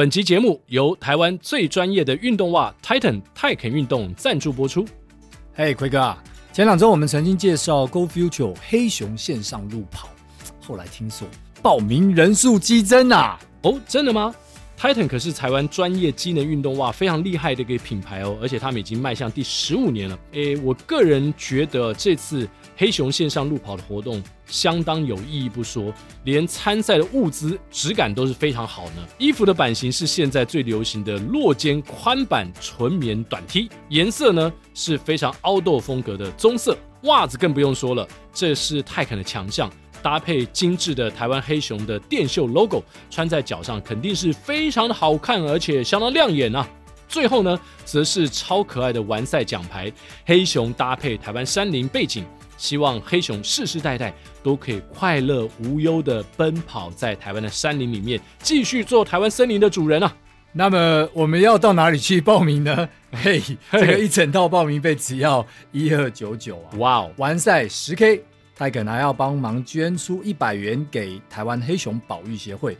[0.00, 4.82] 本期节目由台湾最专业的运动袜 Titan 泰肯运动赞助播出。
[5.52, 10.08] 嘿，奎哥啊，前两周我们曾经介绍 Go Future 黑熊线上路跑，
[10.66, 11.28] 后来听说
[11.60, 13.38] 报名人数激增啊！
[13.60, 14.34] 哦，真的吗
[14.80, 20.18] ？Titan 可是台湾专业机能运动袜非常厉害的一个品牌哦，而且他们已经迈向第十五年了。
[20.32, 22.48] 诶，我个人觉得这次
[22.78, 25.92] 黑熊线上路跑的活动相当有意义不说，
[26.24, 29.06] 连参赛的物资质感都是非常好呢。
[29.18, 36.74] 衣服的版型是现在最流行的落肩宽版纯棉短 T，颜色呢是非常凹豆风格的棕色。
[37.02, 39.70] 袜子更不用说了，这是泰肯的强项。
[40.02, 46.68] 搭配精致的台湾黑熊的电绣 logo，穿在脚上肯定是非常的好看，而且相当亮眼啊！
[47.08, 49.92] 最后呢，则是超可爱的完赛奖牌，
[50.24, 52.24] 黑熊搭配台湾山林背景，
[52.56, 54.14] 希望黑熊世世代代
[54.44, 60.16] 都可以快乐无忧的奔跑在台湾的山林里面，继续做台湾森林的主人啊！
[60.52, 62.88] 那么我们要到哪里去报名呢？
[63.10, 63.42] 嘿，
[63.72, 66.78] 这个一整套报名费只要一二九九啊！
[66.78, 68.24] 哇哦，完赛十 K。
[68.60, 72.76] 泰肯还要帮忙捐出一百元给台湾黑熊保育协会。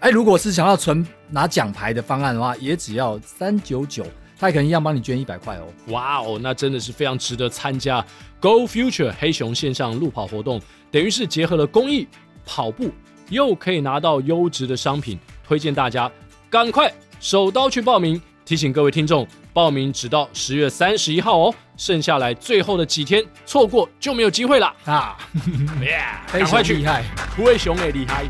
[0.00, 4.04] 哎，如果是想要存拿奖牌的方案的话，也只要三九九，
[4.38, 5.66] 泰肯一样帮你捐一百块哦。
[5.86, 8.04] 哇哦，那真的是非常值得参加
[8.40, 12.06] Go Future 黑熊线上路跑活动，等于是结合了公益、
[12.44, 12.90] 跑步，
[13.30, 16.12] 又可以拿到优质的商品，推荐大家
[16.50, 18.20] 赶快手刀去报名。
[18.44, 21.54] 提醒各位听众，报名只到十月三十一号哦。
[21.76, 25.16] 剩下来最后的几天，错过就没有机会了啊！
[26.30, 27.02] 赶快去，厉害，
[27.36, 28.24] 灰熊也厉害。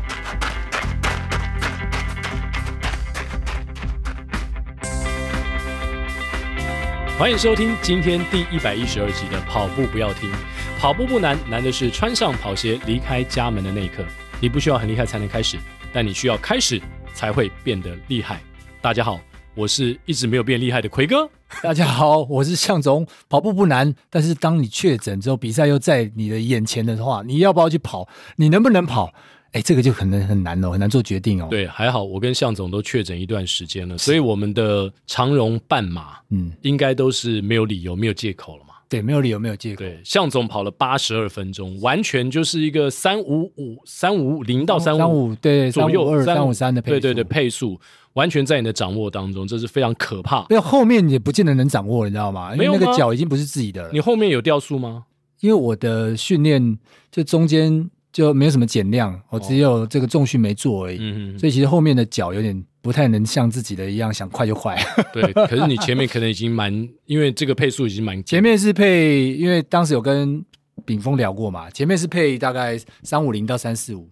[7.19, 10.31] 欢迎收听今天第一百一十二集的《跑步不要听》，
[10.79, 14.03] 跑步不难，难的是穿上跑鞋离开家门的那一刻。
[14.39, 15.59] 你不需要很厉害才能开始，
[15.93, 16.81] 但你需要开始
[17.13, 18.41] 才会变得厉害。
[18.81, 19.19] 大家好。
[19.55, 21.29] 我是一直没有变厉害的奎哥。
[21.61, 23.05] 大家好，我是向总。
[23.29, 28.07] 跑步不难，但是当你确诊之后，比赛又在你的眼前的话，你要不要去跑？
[28.35, 29.13] 你能不能跑？
[29.51, 31.47] 哎，这个就可能很难哦，很难做决定哦。
[31.51, 38.72] 对，还好我跟向总都确诊一段时间了，所以我们的长荣半马，嗯，应该都是没有理由、没有借口了嘛。
[38.93, 39.79] 对，没有理由，没有借口。
[39.79, 47.79] 对，向总跑了八十二分钟，完全就是一个三五五、三五零到三五五对左右，二三五三的配速，对对对，配速。
[48.13, 50.41] 完全在你的掌握当中，这是非常可怕。
[50.51, 52.53] 因为后面也不见得能掌握，你知道吗？
[52.53, 53.89] 因为那个脚已经不是自己的了。
[53.91, 55.05] 你后面有掉速吗？
[55.39, 56.77] 因为我的训练
[57.11, 60.99] 就中间就没有什么减量，我只有这个重训没做而已。
[61.01, 64.79] 嗯、所以其实后面的脚有点不太能像自己的一样想快就快。
[65.11, 68.23] 对， 可是你前面可能已经蛮，因为这个配速已经蛮。
[68.23, 70.45] 前面是配，因为当时有跟
[70.85, 74.07] 炳峰聊过嘛，前面是配大概三五零到三四五。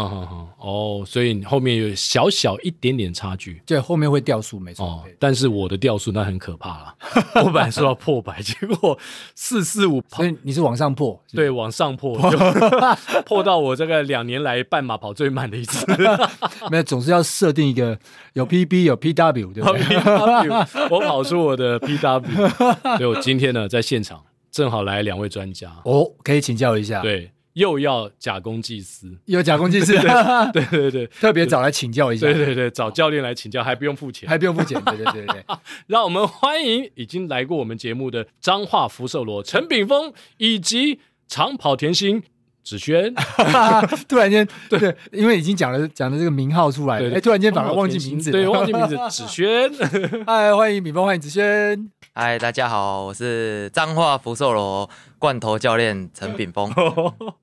[0.00, 4.86] 嗯哼哼，哦，所以你后面有小小一点点差距，对，后面会掉速，没错。
[4.86, 6.94] 哦，但是我的掉速那很可怕了，
[7.44, 8.96] 我本来说要破百，结果
[9.34, 12.16] 四四五，所以你是往上破，对，往上破，
[13.26, 15.84] 破到我这个两年来半马跑最慢的一次。
[16.70, 17.98] 没有，总是要设定一个
[18.34, 24.22] 有 PB 有 PW，对不对？PW，我跑出我的 PW，所以我今天呢在现场
[24.52, 27.32] 正好来两位专家，哦，可以请教一下，对。
[27.58, 29.92] 又要假公济私，又假公济私，
[30.54, 30.90] 对对。
[30.90, 35.44] 对，特别找来请教一下，对对对，找教练来请教，还不用付钱，还不用付钱，对对对对。
[35.88, 42.22] 让我们欢迎已经来过我们节目的彰化福寿螺陈炳锋，以及长跑甜心
[42.76, 43.14] 芷瑄。
[44.08, 49.70] 突然间，对对，因为已经讲了讲了这个名号出来了，哎，突然间反而忘记名字，对，忘记名字， 子轩。
[50.26, 51.90] 嗨，欢迎炳锋，欢迎子轩。
[52.12, 56.70] 嗨，大家好，我是彰化福寿螺罐头教练陈炳峰。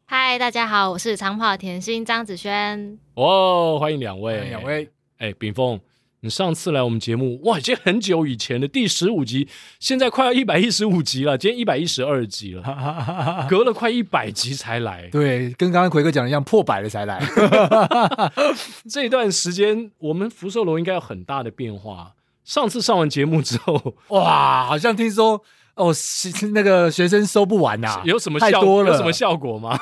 [0.05, 4.89] 嗨，大家好，我是长跑甜心张子轩，哦，欢迎两位，两位。
[5.17, 5.79] 哎，炳锋，
[6.25, 9.47] 你上次来我们节目，哇，已经很久以前的第十五集，
[9.79, 15.07] 现在快要一百一十五集了，今天一百一十二集了，隔了快一百集才来。
[15.11, 17.23] 对，跟刚刚奎哥讲的一样，破百了才来。
[18.89, 22.13] 这段时间，我们福寿螺应该有很大的变化。
[22.43, 25.39] 上次上完节目之后， 哇，好像听说
[25.75, 25.93] 哦，
[26.53, 28.89] 那个学生收不完呐、啊，有什么效太多了？
[28.89, 29.79] 有什么效果吗？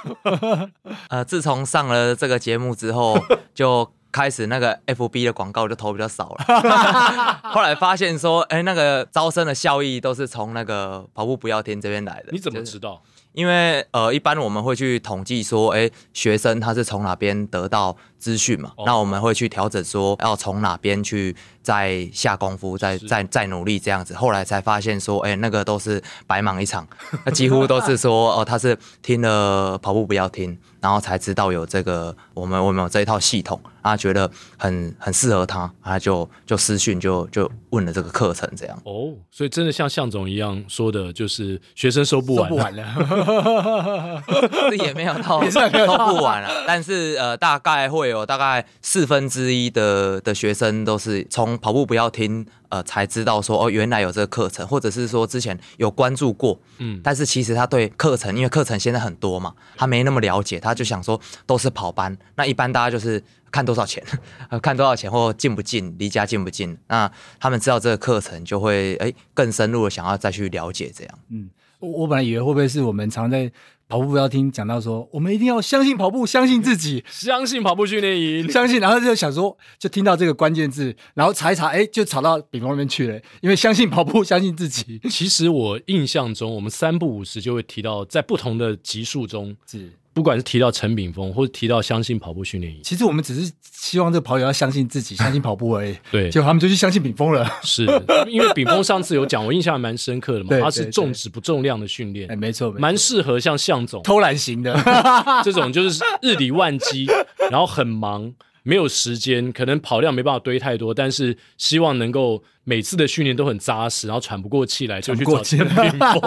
[1.08, 3.18] 呃，自从上了这个节目之后，
[3.54, 7.42] 就开始那个 FB 的广告就投比较少了。
[7.52, 12.30] 后来发现说，哎、欸，那个招生的效益都是从那个跑步不要听这边来的。
[12.32, 13.02] 你怎么知道？
[13.34, 24.14] 因为呃，一般我们会去统计说，哎，学生他是从哪边得到资讯嘛，哦、那我们会去调整说要从哪边去再下功夫，再再再努力这样子。
[24.14, 26.88] 后来才发现说，哎、欸，那个都是白忙一场，
[27.26, 38.78] 那几乎都是说哦，他是听了跑步不要听，然后才知道有这个我们我们有这一套系统，他觉得很很适合他，他就就私讯就就问了这个课程这样。
[38.84, 44.22] 哦，所以真的像向总一样说的，就是学生收不完，不完了，
[44.70, 52.46] 这也没有到 收不完了，但是呃，大概会有大概四分之一的的学生都是从跑步不要听。
[52.70, 64.04] 呃，才知道说哦，原来有这个课程，或者是说之前有关注过，嗯，但是其实他对课程，因为课程现在很多嘛，他没那么了解，他就想说都是跑班，那一般大家就是看多少钱，
[64.62, 71.50] 看多少钱或近不近，离家近不近，那他们知道这个课程就会哎更深入的想要再去了解这样，嗯，
[71.80, 73.52] 我我本来以为会不会是我们常在。
[73.90, 78.80] 跑步不要听讲到说，我们一定要相信跑步，相信自己，相信跑步训练营，相信。
[78.80, 83.22] 然后就想说，就听到这个关键字，然后查一查，哎，就查到炳锋那边去了。
[83.42, 85.00] 因为相信跑步，相信自己。
[85.12, 89.92] 其实我印象中，我们三不五时就会提到，在不同的集数中是。
[90.14, 95.96] 不管是提到陈炳峰，或者提到相信跑步训练营，其实我们只是希望这个跑友要相信自己，相信跑步而已。
[96.12, 97.50] 对，结果他们就去相信炳峰了。
[97.64, 97.86] 是，
[98.28, 100.60] 因为炳峰上次有讲，我印象还蛮深刻的嘛。
[100.62, 104.74] 他是重质不重量的训练，哎，没错，蛮适合像向总偷懒型的
[105.44, 107.08] 这种，就是日理万机，
[107.50, 108.32] 然后很忙，
[108.62, 116.22] 没有时间，可能跑量没办法堆太多，但是希望能够每次的训练都很扎实，然后喘不过气来就去找陈炳锋。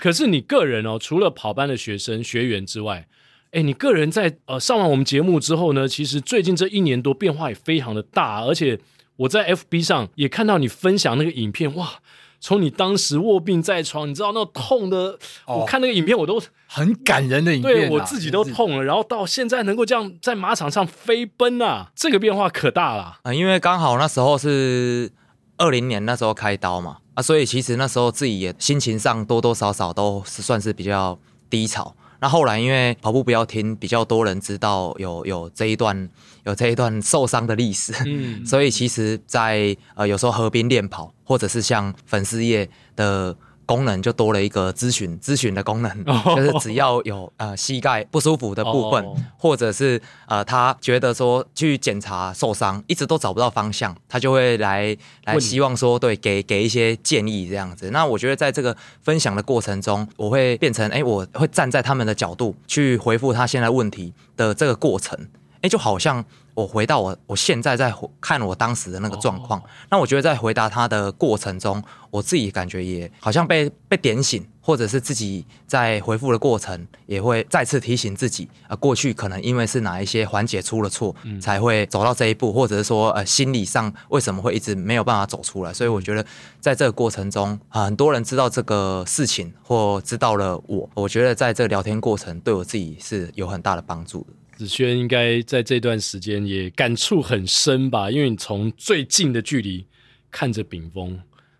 [0.00, 3.06] 哎，可是你个人哦，除了跑班的学生学员之外，
[3.52, 8.78] 哎，你个人在呃上完我们节目之后呢，其实最近这一年多变化也非常的大，而且
[9.16, 12.00] 我在 FB 上也看到你分享那个影片，哇，
[12.40, 23.02] 从你当时卧病在床，你知道那痛的，哦、我看那个影片我都很感人的影片、啊，对我自己都痛了，然后到现在能够这样在马场上飞奔啊，这个变化可大了。
[23.02, 25.10] 啊、呃，因为刚好那时候是
[25.58, 26.98] 二零年那时候开刀嘛。
[27.20, 31.18] 啊，所以其实那时候自己也心情上多多少少都是算是比较
[31.48, 31.94] 低潮。
[32.22, 36.08] 那后来因为跑步不要停，比较多人知道有有这一段
[36.44, 43.36] 有这一段受伤的历史，嗯， 所以其实在，在呃有时候河边练跑，或者是像粉丝业的。
[43.70, 46.36] 功能就多了一个咨询咨询的功能，oh.
[46.36, 49.16] 就是只要有呃膝盖不舒服的部分，oh.
[49.38, 57.90] 或者是呃他觉得说去检查受伤一直都找不到方向，他就会来来希望说对给给一些建议这样子。
[57.90, 65.16] 那我觉得在这个分享的过程中，我会变成哎、欸，我会站在他们的角度去回复他现在问题的这个过程，
[65.58, 66.24] 哎、欸，就好像。
[66.60, 85.72] 我回到我我现在在看我当时的那个状况，那我觉得在回答他的过程中，我自己感觉也好像被被点醒，或者是自己在回复的过程也会再次提醒自己，呃，过去可能因为是哪一些环节出了错，才会走到这一步，或者是说呃心理上为什么会一直没有办法走出来。
[85.72, 86.24] 所以我觉得
[86.60, 94.26] 在这个过程中，很多人知道这个事情或知道了我，我觉得在这个聊天过程对我自己是有很大的帮助的。
[94.60, 99.86] 子轩应该在这段时间也感触很深吧，因为你从最近的距离
[100.30, 101.18] 看着炳峰，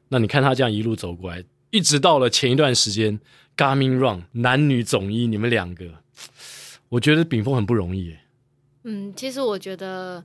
[0.08, 3.18] 那你看他这样一路走过来，一直到了前一段时间
[3.56, 5.86] g a m i n Run 男女总一，你们两个，
[6.90, 8.14] 我觉得炳峰很不容易。
[8.84, 10.22] 嗯，其实我觉得。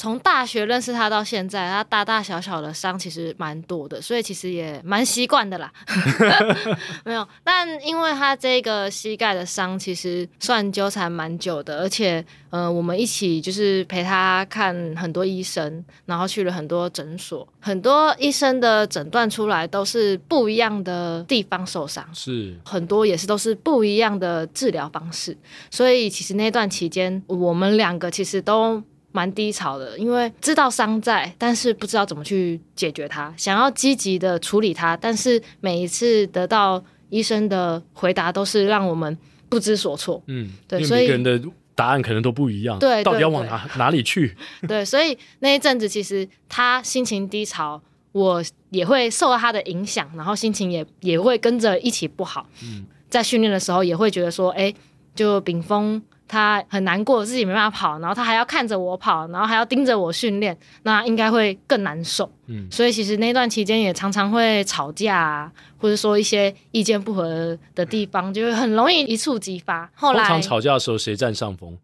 [0.00, 5.70] 从大学认识他到现在，他大大小小的伤其实蛮多的，所以其实也蛮习惯的啦。
[7.04, 25.36] 没有，但因为他这个膝盖的伤，其实算纠缠蛮久的，而且，呃，我们一起就是陪他看很多医生，然后去了很多诊所，很多医生的诊断出来都是不一样的地方受伤，是很多也是都是不一样的治疗方式，
[25.70, 28.82] 所以其实那段期间，我们两个其实都。
[29.12, 33.32] 蛮低潮的，因为知道伤在，但是不知道怎么去解决它。
[33.36, 39.16] 想要积极的处理它，但是每一次得到医生的回答都是让我们
[39.48, 40.22] 不知所措。
[40.26, 42.78] 嗯，对，所以每个人的答案可能都不一样。
[42.78, 44.36] 对，到底要往哪哪里去？
[44.68, 52.46] 对，所以那一阵子其实他心情低潮，我也会受到他的影响，然后心情也也会跟着一起不好。
[52.62, 54.72] 嗯，在训练的时候也会觉得说，哎，
[55.14, 56.00] 就炳锋。
[56.30, 62.30] 他很难过，自己没办法跑，然后他还要看着我跑，然后还要盯着我训练，那应该会更难受。
[62.46, 69.90] 嗯，所以其实那段期间也常常会吵架啊，或者说一些意见不合的地方，就会很容易一触即发。
[69.96, 71.76] 后来，通常吵架的时候谁占上风？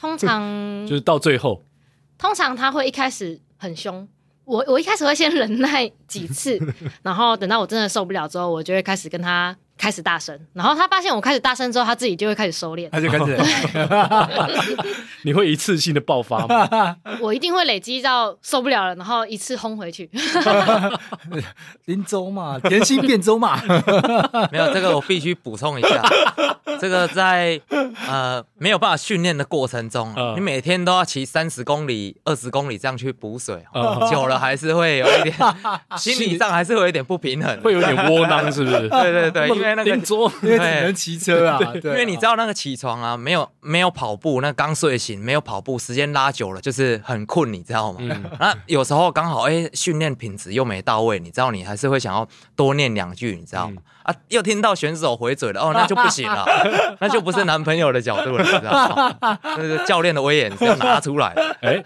[0.00, 0.42] 通常
[0.88, 1.62] 就是到最后，
[2.16, 4.08] 通常他会一开始很凶，
[4.46, 6.58] 我我一开始会先忍耐几次，
[7.04, 9.54] 然后等到我真的受不了之后，我就会开始跟他。
[9.80, 13.38] 开始大声，然后他发现我开始大声之后，他自己就会开始收敛，他就开始
[15.24, 16.96] 你会一次性的爆发吗？
[17.20, 20.10] 我一定会累积到受不了了，然后一次轰回去。
[21.86, 23.58] 林州嘛，甜心变州嘛，
[24.52, 26.02] 没有这个我必须补充一下，
[26.78, 27.58] 这个在
[28.06, 35.34] 呃没有办法训练的过程中，嗯、你每天都要骑三十公里、二十公里这样去补水，嗯、久了还是会有一点
[35.96, 38.88] 心理上还是会有一点不平衡，会有点窝囊，是不是？
[38.88, 47.98] 对对对，因为那个林州 因为只能骑车啊，对因为你知道那个起床啊，没有没有跑步，那刚睡醒没有跑步，时间拉久了就是很困，你知道吗？
[48.00, 53.76] 嗯、那有时候刚好哎训练品质又没到位，你知道你还是会想要多念两句，你知道吗？
[53.78, 56.44] 嗯、啊，又听到选手回嘴了，哦， 那就不行了，
[57.00, 59.38] 那就不是男朋友的角度了，你知道吗？
[59.42, 61.56] 那个教练的威严是要拿出来的。
[61.60, 61.82] 哎，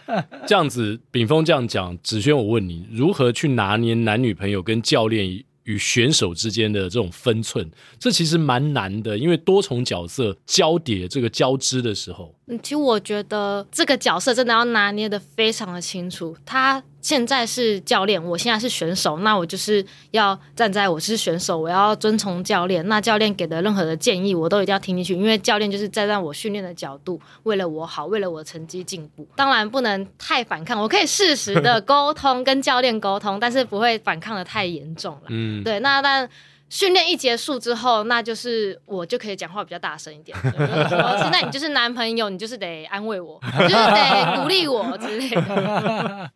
[0.47, 5.27] 这样子，秉峰这样讲，子轩，我问你，如何去拿捏男女朋友跟教练
[5.65, 16.83] 与选手之间的这种分寸，这其实蛮难的，因为多重角色交叠这个交织的时候，嗯，其实我觉得这个角色真的要拿捏的非常的清楚，他。
[17.05, 22.83] 现在是教练，我现在是选手，那我就是要站在我是选手，我要遵从教练。
[22.89, 29.29] 那教练给的任何的建议，我都一定要听进去，因为教练就是站在我训练的角度，为了我好，为了我的成绩进步。
[29.37, 35.25] 当然不能太反抗，我可以适时的沟通，跟教练沟通，但是不会反抗的太严重了。
[35.29, 35.79] 嗯，对。
[35.81, 36.27] 那但
[36.71, 40.35] 训练一结束之后，那就是我就可以讲话比较大声一点。
[40.43, 46.31] 现在你就是男朋友，你就是得安慰我，就是得鼓励我之类的。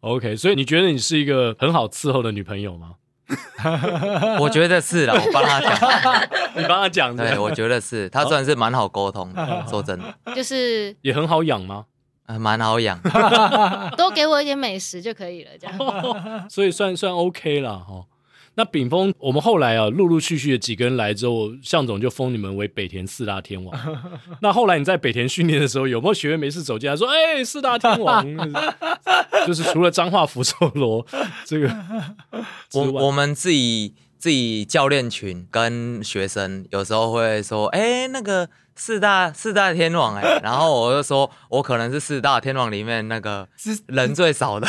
[0.00, 2.94] OK，所以你觉得你是一个很好伺候的女朋友吗？
[4.40, 5.72] 我觉得是啦，我帮他讲，
[6.56, 7.28] 你帮他讲的。
[7.28, 9.32] 对，我觉得是，他算是蛮好沟通
[9.70, 10.34] 说真的。
[10.34, 11.84] 就是也很好养吗？
[12.26, 12.96] 嗯、蛮好养，
[13.96, 15.76] 多给我一点美食就可以了，这样。
[15.78, 18.04] 哦、所以算算 OK 了哈。
[18.54, 23.74] 那秉峰，我们后来啊，陆陆续续的几个人来之后，向总就封你们为北田四大天王。
[24.42, 28.26] 那后来你在北田训练的时候，有没有学员没事走进来说：“哎、欸，四大天王？
[29.46, 31.06] ”就是除了彰化福寿螺
[31.44, 31.74] 这个，
[32.74, 38.48] 我我们自己自己教练群跟学生有时候会说：“哎、欸，那个。”
[38.82, 43.46] 四大四大天王哎、欸， 然后我就说，我可能是四大天王里面那个
[43.88, 44.66] 人最少的，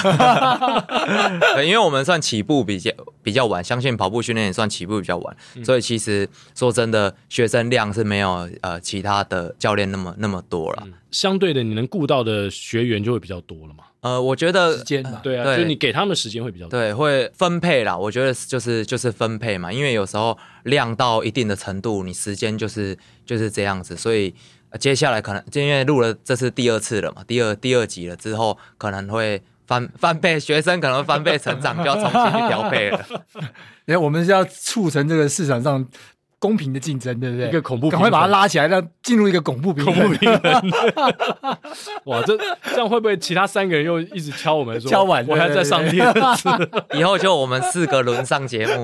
[1.55, 2.91] 对，因为我们算起步比较
[3.23, 10.91] 比较晚，相信跑步训练也算起步比较晚，嗯、所以其实说真的，学生量是没有呃其他的教练那么那么多了、嗯。
[11.09, 13.85] 相对的，你能顾到的学员就会比较多了嘛。
[14.01, 17.95] 呃，我觉得时间、呃、对啊，对就你给他们时间会比较多，对，会分配啦。
[17.95, 23.95] 我觉得就是就是分配嘛，因为有时候量到一定的程度，你时间就是就是这样子。
[23.95, 24.33] 所以、
[24.71, 33.05] 呃、接下来可能就因为录了这是第二次了嘛，第二第二集了之后，可能会翻翻倍，学生可能会翻倍成长，就要重新去调配了。
[33.85, 35.87] 因 为我们是要促成这个市场上。
[36.41, 37.49] 公平的竞争，对不对？
[37.49, 39.93] 一个恐怖，赶快把它拉起来，让进入一个恐怖平衡。
[39.93, 40.71] 恐怖平衡。
[42.05, 42.35] 哇，这
[42.73, 44.89] 这样会不会其他三个人又一直敲我们说？
[44.89, 46.03] 敲碗，我还在上电
[46.35, 46.49] 视。
[46.97, 48.83] 以后就我们四个轮上节目。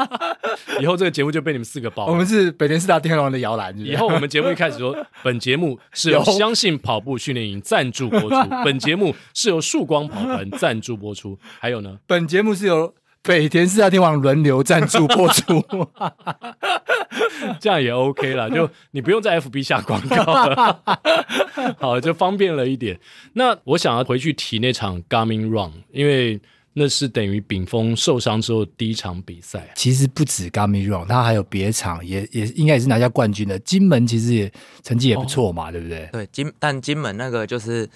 [0.80, 2.06] 以后这个节目就被你们四个包。
[2.06, 3.78] 我们是北田四大天王的摇篮。
[3.78, 8.36] 以后我们节目一开始说，本节目是由相信跑步训练营赞助播出。
[8.64, 11.38] 本节目是由曙光跑团赞助播出。
[11.58, 12.94] 还有呢，本节目是由。
[13.22, 15.62] 北田四大天王轮流赞助播出，
[17.60, 20.82] 这样也 OK 了，就你不用在 FB 下广告了，
[21.78, 22.98] 好，就方便了一点。
[23.34, 26.40] 那我想要回去提那场 Garmin Run，因为
[26.72, 29.70] 那是等于丙峰受伤之后第一场比赛。
[29.74, 33.58] 其实不止 Garmin Run，他还有别场，也也应该也是拿下冠军的。
[33.58, 34.50] 金门其实也
[34.82, 36.08] 成绩也不错嘛，哦、对不对？
[36.10, 37.86] 对，金但金门那个就是。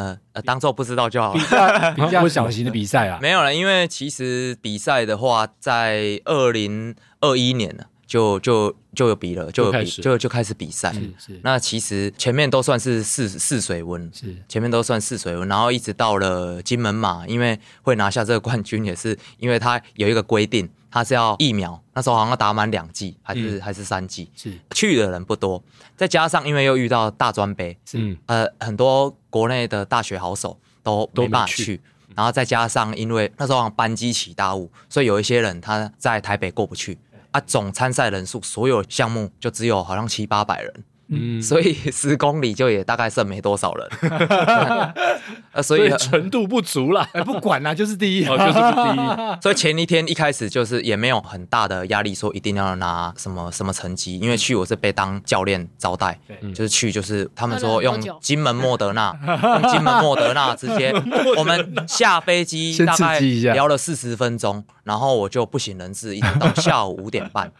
[0.00, 1.94] 呃呃，当做不知道就好了。
[1.94, 10.92] 比较小型的比赛啊，没有了，因为其实比赛的话，在二零二一年呢，就就就有比了，就有比，就就，就开始比赛。
[10.92, 11.40] 是是。
[11.42, 20.68] 那其实前面都算是试试水温，是前面都算试水温，然后一直到了金门马，因为会拿下这个冠军，也是因为他有一个规定。
[20.92, 24.28] 他是要疫苗，那时候好像要打满两剂，还是、嗯、还是三剂？
[24.34, 25.62] 是去的人不多，
[25.96, 31.80] 再加上因为又遇到大专杯，是呃很多国内的大学好手都没办法去，
[32.14, 36.98] 然后再加上因为那时候好像班机起大雾，所以有一些人他在台北过不去。
[37.30, 37.40] 啊。
[37.40, 43.88] 总参赛人数所有项目就只有好像七八百人，嗯，所以 十公里就也大概剩没多少人，
[45.52, 47.08] 呃，所以纯度不足了。
[47.12, 49.40] 哎，不管啦，就是第一，哦，就是第一。
[49.42, 56.18] 所以前一天一开始就是也没有很大的压力，说一定要拿什么什么成绩，因为去我是被当教练招待，
[56.54, 59.12] 就是去就是他们说用金门莫德纳，
[59.60, 60.92] 用金门莫德纳直接，
[61.36, 67.50] 我们下飞机大概聊了四十分钟，然后我就不省人事，一直到下午五点半，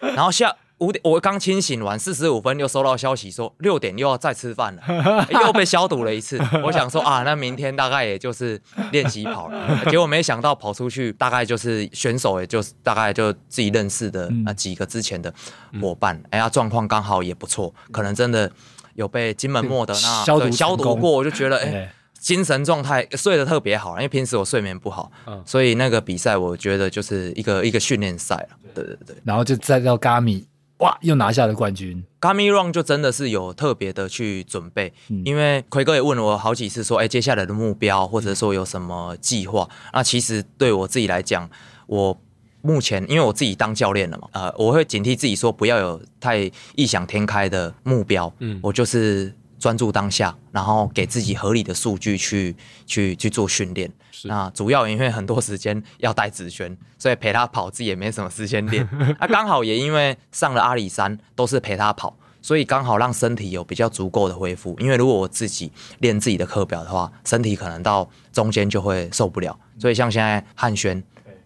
[0.00, 0.54] 然后下。
[0.78, 6.40] 五点，我刚清醒完，四十五分又收到消息说六点又要再吃饭了， 又被消毒了一次。
[6.64, 8.60] 我想说啊，那明天大概也就是
[8.92, 15.32] 练习跑了， 结果没想到跑出去，大概就是选手，也就是大概就自己认识的那几个之前的
[15.80, 18.50] 伙伴，哎呀，状况刚好也不错，可能真的
[18.94, 25.10] 有被金门莫德那消毒消毒过，我就觉得哎，精神状态睡得特别好，因为平时我睡眠不好，
[25.44, 30.46] 所以那个比赛我觉得就是一个一个训练赛了，对对对，然后就再到咖米。
[30.78, 30.96] 哇！
[31.02, 32.04] 又拿下了冠军。
[32.20, 41.48] Gummy Run 就真的是有特别的去准备，嗯、因为奎哥也问了我好几次，说：“哎、欸，接下来的目标，或者说有什么计划？”嗯、那其实对我自己来讲，
[41.86, 42.20] 我
[42.62, 48.32] 目前因为我自己当教练了嘛，呃，我会警惕自己说不要有太异想天开的目标。
[48.38, 49.32] 嗯，我就是。
[49.58, 52.54] 专注当下，然后给自己合理的数据去
[52.86, 53.90] 去去做训练。
[54.24, 58.88] 那主要因为很多时间要带子轩，所以陪他跑自己也没什么时间练。
[58.90, 64.76] 那、 啊、刚好也因为上了阿里山都是陪他跑，所以刚好让身体有比较足够的恢复。
[64.80, 69.56] 因为如果我自己练自己的课表的话，身体可能到中间就会受不了。
[69.78, 71.00] 所以像现在汉轩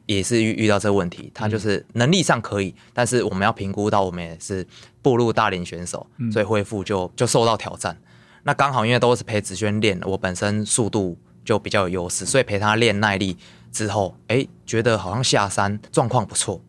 [0.07, 4.67] 也是遇遇到这个问题，他就是能力上可以，但是我们要评估到我们也是。
[5.03, 8.01] 步入大龄选手，所以恢复就就受到挑战。
[8.45, 13.37] 那刚好因为都是陪子轩练，我本身速度就比较有优势，所以陪他练耐力
[13.71, 16.61] 之后，哎、欸，觉得好像下山状况不错。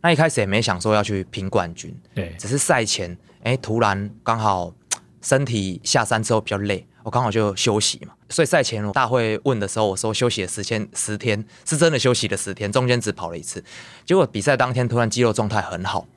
[0.00, 3.12] 那一开始也没想说要去拼冠军，对，只是赛前，
[3.44, 4.72] 哎、欸，突然刚好
[5.22, 8.12] 身体下山之后比较累，我刚好就休息嘛。
[8.28, 13.62] 所以赛前我大会问的时候，我说休息了十天，十天是真的休息了十天，中间只跑了一次。
[14.04, 16.08] 结果比赛当天突然肌肉状态很好。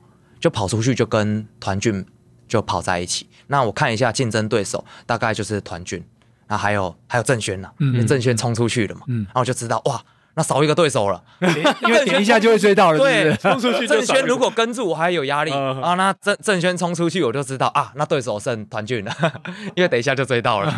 [0.46, 2.06] 就跑出去就跟团俊
[2.46, 3.28] 就跑在一起。
[3.48, 6.04] 那我看一下竞争对手，大概就是团俊，
[6.46, 10.00] 那还有还有郑轩呢，嗯，郑轩冲出去了嘛，嗯，然后我就知道哇，
[10.34, 11.20] 那少一个对手了，
[11.82, 13.88] 因为 点一下就会追到了，对，冲出去。
[13.90, 19.12] 郑轩如果跟住我还有压力啊，那郑郑轩冲出去我就知道啊，那对手剩团俊了，
[19.74, 20.72] 因为等一下就追到了。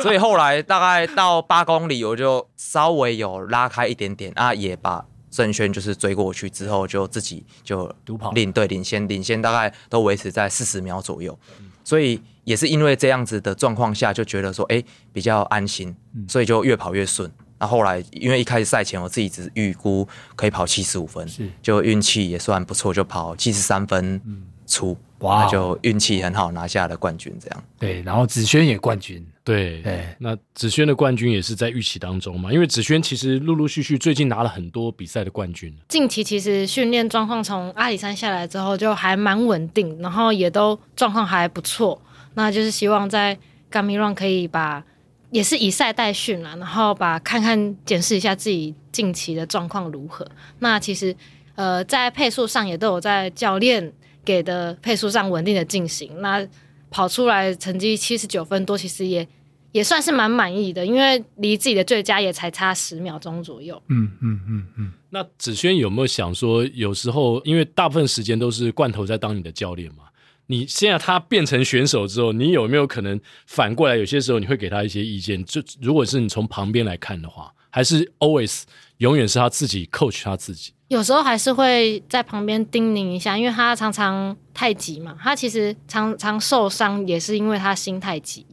[0.00, 5.04] 所以后来大概到八公里，我就稍微有拉开一点点啊，也把。
[5.32, 8.32] 郑轩就是追过去之后，就自己就领跑。
[8.52, 15.96] 对领先，领先大概都维持在四十秒左右，嗯、所以也是因为这样子的状况下，就觉得说，哎、欸，比较安心，
[16.28, 17.28] 所以就越跑越顺。
[17.58, 21.26] 那、嗯、后，后来因为一开始赛前我自己只预估可以跑七十五分，
[21.62, 24.20] 就运气也算不错，就跑七十三分
[24.66, 24.92] 出。
[24.92, 27.64] 嗯哇，就运气很好，拿下了冠军，这样。
[27.78, 29.24] 对，然后子萱也冠军。
[29.44, 35.74] 对对，那子萱的冠军也是在预期当中嘛，因为子萱其实陆陆续续最近拿了很多比赛的冠军。
[35.88, 42.00] 近期其实训练状况从阿里山下来之后就还蛮稳定，然后也都状况还不错。
[42.34, 43.36] 那就是希望在
[43.70, 44.84] Gummy Run 可以把，
[45.30, 50.24] 也是以赛代训啦，然后把看看检视一下自己近期的状况如何。
[50.60, 51.14] 那其实
[51.56, 53.92] 呃，在配速上也都有在教练。
[54.24, 56.46] 给的配速上稳定的进行，那
[56.90, 59.26] 跑出来成绩七十九分多，其实也
[59.72, 63.82] 也算是蛮满意的，因为离自己的最佳也才差十秒钟左右。
[63.88, 64.92] 嗯嗯嗯嗯。
[65.10, 70.04] 那子轩有没有想说，有时候因为大部分时间都是罐头在当你的教练嘛？
[70.46, 75.42] 你现在他变成选手之后，你有没有可能反过来，有些时候你会给他一些意见？
[75.44, 78.62] 就如果是你从旁边来看的话，还是 always
[78.98, 80.72] 永远是他自己 coach 他自己？
[80.92, 85.16] 有时候还是会在旁边叮咛一下，因为他常常太急嘛。
[85.18, 88.46] 他其实常常受伤也是因为他心太急。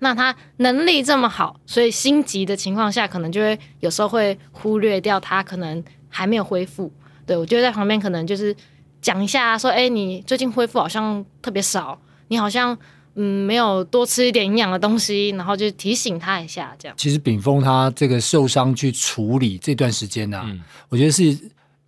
[0.00, 6.92] 那他能力这么好，所以心急的情况下，可能就会有时候会忽略掉他可能还没有恢复。
[7.24, 8.52] 对，我就在旁边可能就是
[9.00, 12.76] 讲一下，说：“哎，你最近恢复好像特别少，你好像
[13.14, 16.96] 嗯没有多吃一点营养的东西。”然后就提醒他一下，这样。
[16.98, 21.38] 其实炳峰他这个受伤去处理这段时间呢、啊，嗯、我觉得是。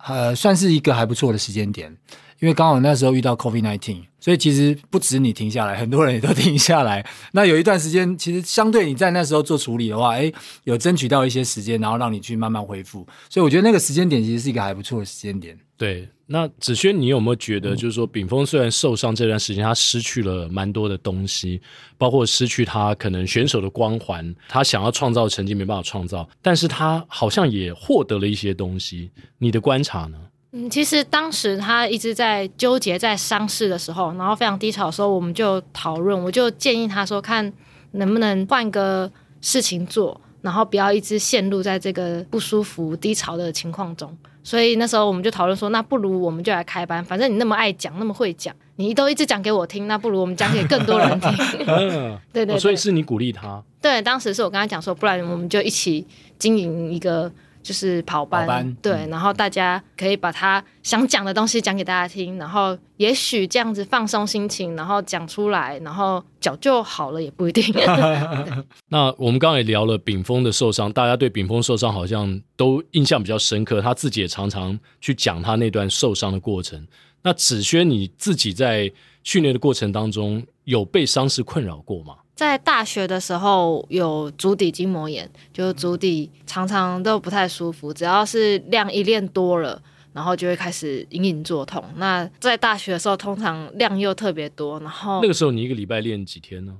[0.07, 1.95] 呃，算是一个还不错的时间点，
[2.39, 7.05] 因为刚好那时候遇到 COVID nineteen，所以其实不止你停下来，很多人也都 停下来。
[7.31, 10.31] 那有一段时间，其实相对你在那时候做处理的话，哎，
[10.63, 13.05] 有争取到一些时间，然后让你去慢慢恢复。
[13.29, 15.57] 所以我觉得那个时间点其实是一个还不错的时间点。
[15.77, 21.61] 对，那子轩，你有没有觉得，就是说，炳峰虽然受伤这段时间，他失去了蛮多的东西，
[21.99, 29.11] 包括失去他可能选手的光环，他想要创造的成绩没办法创造，但是他好像也获得了一些东西。
[29.37, 30.17] 你的观察呢？
[30.59, 37.53] 嗯，其实当时他一直在纠结在伤势的时候，然后非常低潮的时候，我们就讨论，我就建议他说，看
[37.91, 44.11] 能不能换个事情做，然后不要一直陷入在这个不舒服、低潮的情况中。
[44.43, 51.31] 所以那时候我们就讨论说，那不如我们就来开班，反正你那么爱讲，那么会讲，你都一直讲给我听，那不如我们讲给更多人听。
[51.67, 53.61] 对， 对对，所以是你鼓励他。
[53.79, 56.07] 对，当时是我跟他讲说，不然我们就一起
[56.39, 57.31] 经营一个。
[57.67, 67.65] 就是跑班，跑班对，然后大家可以把他想讲的东西讲给大家听，然后也许这样子放松心情，然后讲出来，然后脚就好了，也不一定。
[68.87, 76.87] 那我们刚刚也聊了丙峰的受伤，大家对丙峰受伤好像都印象比较深刻，他自己也常常去讲他那段受伤的过程。
[77.21, 78.89] 那子轩你自己在
[79.23, 82.15] 训练的过程当中有被伤势困扰过吗？
[82.37, 89.81] 在大学的时候有足底筋膜炎，就是足底常常都不太舒服，只要是量一练多了，
[90.13, 91.83] 然后就会开始隐隐作痛。
[91.95, 96.77] 那在大学的时候，通常量又特别多，然后那个时候你一个礼拜练几天呢？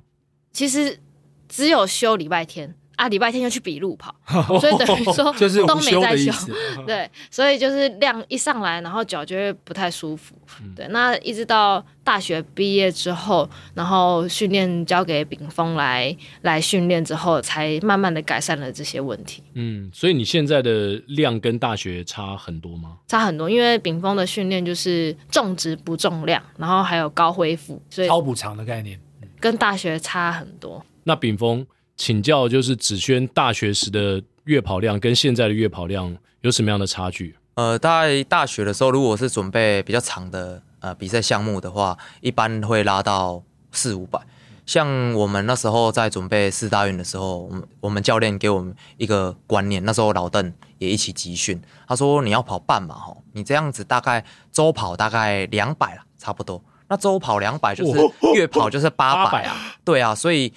[0.54, 1.00] 其实
[1.50, 2.76] 只有休礼拜天。
[2.97, 4.13] 啊，礼拜天又去比路跑，
[4.60, 5.31] 所以等于说
[5.65, 6.31] 都没在休。
[6.86, 10.36] 对，所以就是量一上来，然后脚就会不太舒服。
[10.62, 19.43] 嗯、对，那一直到大学毕业之后，然后训练交给炳峰来来训练之后，才慢慢的改善了这些问题。
[19.53, 22.97] 嗯，所以你现在的量跟大学差很多吗？
[23.07, 28.99] 差很多，因为炳峰的训练就是重质不重量，然后还有高恢复，所以超补偿的概念，
[29.39, 30.83] 跟大学差很多。
[31.03, 31.63] 那秉丰。
[31.97, 37.36] 请教就是子轩大学时的月跑量跟现在的月跑量有什么样的差距？
[37.55, 44.19] 呃，在大学的时候，如果是准备比较长的呃比赛项目的话，一般会拉到四五百。
[44.67, 56.63] 像我们那时候在准备四大运的时候，我们我们教练给我们一个观念，那时候老邓也一起集训，他说你要跑半马哈，你这样子大概周跑大概两百了，差不多。
[56.89, 57.99] 那周跑两百就是
[58.36, 60.53] 月跑就是八百啊，对啊，所以。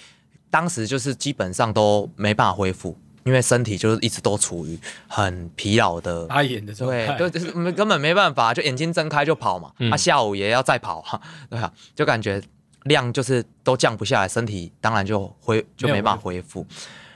[0.51, 9.71] 当时就是基本上都没办法恢复，因为身体就是一直都处于很疲劳的发炎的状态，对，就是根本没办法，就眼睛睁开就跑嘛。
[9.79, 12.43] 他、嗯啊、下午也要再跑哈， 对啊，就感觉
[12.85, 16.67] 量就是都降不下来，身体当然就恢就没办法恢复。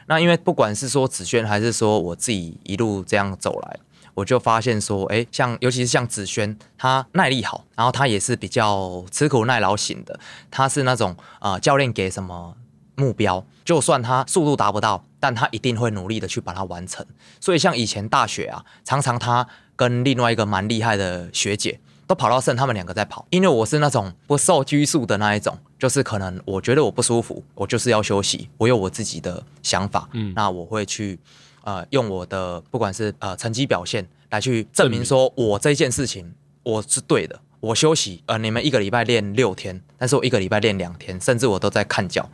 [0.07, 3.81] 那因为不管是说紫萱还是说我自己一路这样走来，
[4.13, 10.21] 我就发现说，哎，像尤其是像紫萱，她耐力好，然后她也是比较吃苦耐劳型的，
[10.51, 12.55] 她是那种啊、呃、教练给什么。
[12.97, 17.05] 目标，就算他速度达不到，但他一定会努力的去把它完成。
[17.41, 23.27] 所以像以前大学啊，常常他跟另外一个蛮厉害的学姐都跑到剩他们两个在跑。
[23.31, 30.09] 因为我是那种不受拘束的那一种，就是可能我觉得我不舒服，我就是要休息，我有我自己的想法。
[30.13, 31.19] 嗯，那我会去
[31.63, 37.41] 呃用我的不管是呃成绩表现来去证明说我这件事情我是对的。
[37.61, 42.29] 我休息，呃，你们一个礼拜练六天，但是我一个礼拜练两天，甚至我都在看脚。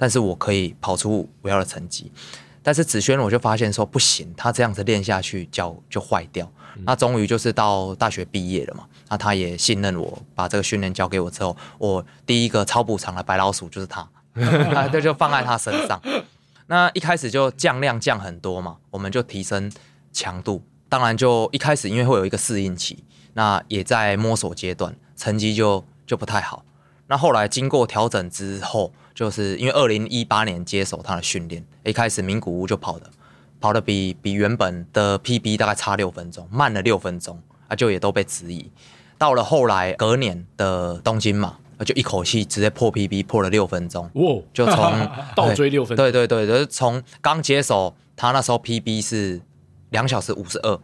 [0.00, 2.10] 但是我可以跑出我要的成绩，
[2.62, 6.50] 但是子轩我就发现说不行，他这样子练下去脚就坏掉。
[6.76, 16.00] 嗯、那终于就是到大学毕业了嘛，那他也信任我，把这个训练交给我之后，我第一个超补偿的白老鼠就是他， 那就就放在他身上。
[16.66, 19.70] 那一开始就降量降很多嘛，我们就提升
[20.14, 26.64] 强度，当然就一开始因为会有一个适应期，那也在摸索阶段，成绩就就不太好。
[27.08, 33.10] 那后来经过调整之后，就是因为二零一八年接手他的训练，一开始名古屋就跑的，
[33.60, 38.70] 跑的比比原本的 PB 大概差六分钟，慢了六分钟，啊就也都被质疑。
[39.18, 45.06] 到了后来隔年的东京嘛，就一口气直接破 PB，破了六分钟，哇就从
[45.36, 49.38] 倒追六分钟，对对对，就是从刚接手他那时候 PB 是
[49.90, 50.80] 两小时五十二。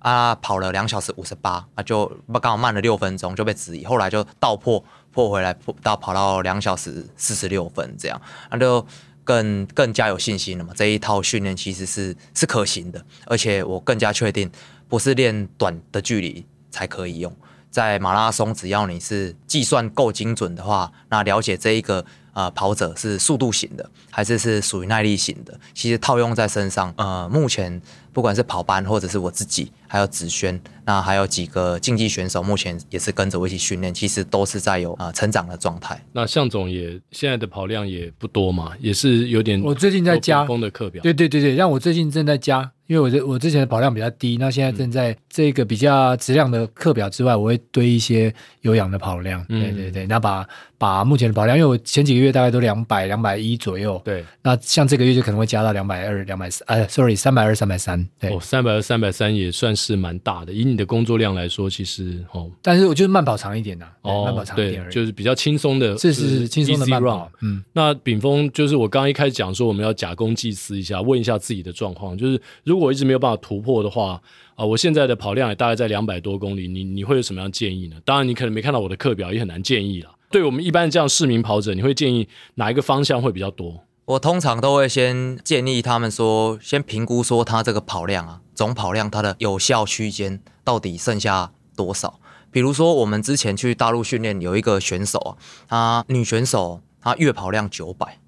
[0.00, 2.06] 啊，跑了两小时五十八，啊，就
[2.42, 3.84] 刚好慢了六分钟，就被质疑。
[3.84, 4.82] 后来就倒破
[5.12, 8.84] 破回来，破到跑到两小时四十六分这样，那就
[9.24, 10.72] 更更加有信心了嘛。
[10.74, 14.50] 这一套训练其实是是可行的，而且我更加确定，
[14.88, 17.34] 不是练短的距离才可以用。
[17.70, 22.04] 在马拉松，只要你是计算够精准的话，那了解这一个。
[22.32, 25.58] 呃，跑者是速度型的，还是是属于耐力型的？
[25.74, 27.80] 其实套用在身上，呃，目前
[28.12, 36.00] 不管是跑班或者是我自己，还有子轩，那还有几个竞技选手，目前也是跟着我一起训练，其实都是在有呃成长的状态。
[36.12, 39.60] 那向总也现在的跑量也不多嘛，也是有点。
[39.62, 49.46] 我最近在加风的课表，对对对对，让我最近正在加，因为我这我之前的跑量比较低，那现在正在这个比较质量的课表之外，我会堆一些有氧的跑量。
[49.48, 50.44] 嗯、对对对，那把
[50.76, 54.02] 把目前的跑量，因为我前几个月大概都两百两百一左右。
[54.04, 58.04] 对，那像这个月就可能会加到两百二、两百三，哎，sorry，三百二、三百三。
[58.18, 60.52] 对，哦，三百二、三百三也算是蛮大的。
[60.52, 67.30] 以你的工作量来说，其实哦，但是我就是慢跑长一点呐、啊，哦，慢跑长一点而已，就是比较轻松的，这是是轻松的慢跑。
[67.40, 74.18] 嗯，那炳峰就是我刚刚一开始讲说，我们要假公济私一下，问一下自己的状况，就是如果如果一直没有办法突破的话，
[74.54, 77.96] 啊、我现在的跑量也大概在两百多公里，你你会有什么样建议呢？
[78.06, 80.08] 当然，你可能没看到我的课表，也很难建议了。
[80.30, 83.84] 对我们一般这样市民跑者，你会建议哪一个方向会比较多？
[84.06, 92.18] 我通常都会先建议他们说，先评估说他这个跑量啊，总跑量它的有效区间到底剩下多少。
[92.50, 95.36] 比如说，我们之前去大陆训练，有一个选手
[95.68, 98.19] 啊，她女选手，她月跑量九百。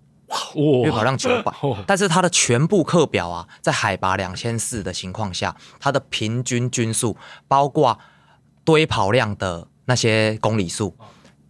[0.82, 1.52] 月跑量九百，
[1.86, 7.16] 但是它的全部课表啊，在海拔两千四的情况下，它的平均均数，
[7.48, 7.98] 包括
[8.64, 10.96] 堆跑量的那些公里数，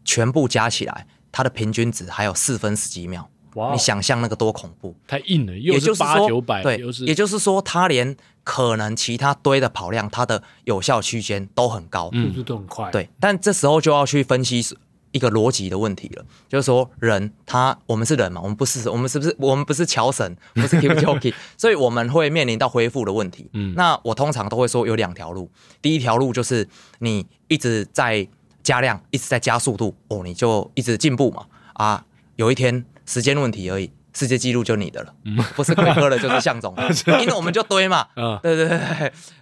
[0.05, 3.29] 全部加起来，它的平均值还有四分十几秒。
[3.55, 3.71] 哇！
[3.71, 4.97] 你想象那个多恐怖？
[5.07, 12.91] 太硬了，又是八九百，对，也就是说，它连可能其他堆的跑量，它的有效区间都很高，速度都很快。
[12.91, 14.65] 对，但这时候就要去分析。
[15.13, 23.49] 一个逻辑的问题了，就是说人他我们是人嘛，我们不是我们是不是我们不是乔神，不是 k i p c h o k e 所以我们会面临到恢复的问题。
[23.53, 28.27] 嗯，那我通常都会说有两条路，第一条路就是你一直在
[28.63, 31.47] 加量，一直在加速度，哦，你就一直进步嘛。
[31.75, 32.05] 啊，
[32.37, 36.75] 有一天时间问题而已，世界纪录就你的了，嗯、不是奎哥的，就是向总，
[37.21, 38.07] 因为我们就堆嘛。
[38.15, 38.69] 嗯，对对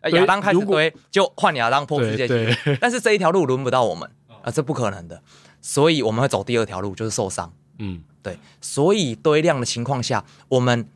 [0.03, 4.09] 对，亚当开始堆，就换亚当破世界纪录，但是这一条路轮不到我们
[4.43, 5.21] 啊，这不可能的。
[5.61, 7.53] 所以我们会走第二条路，就是受伤。
[7.79, 8.39] 嗯，对。
[8.61, 10.87] 所以堆量的情况下，我们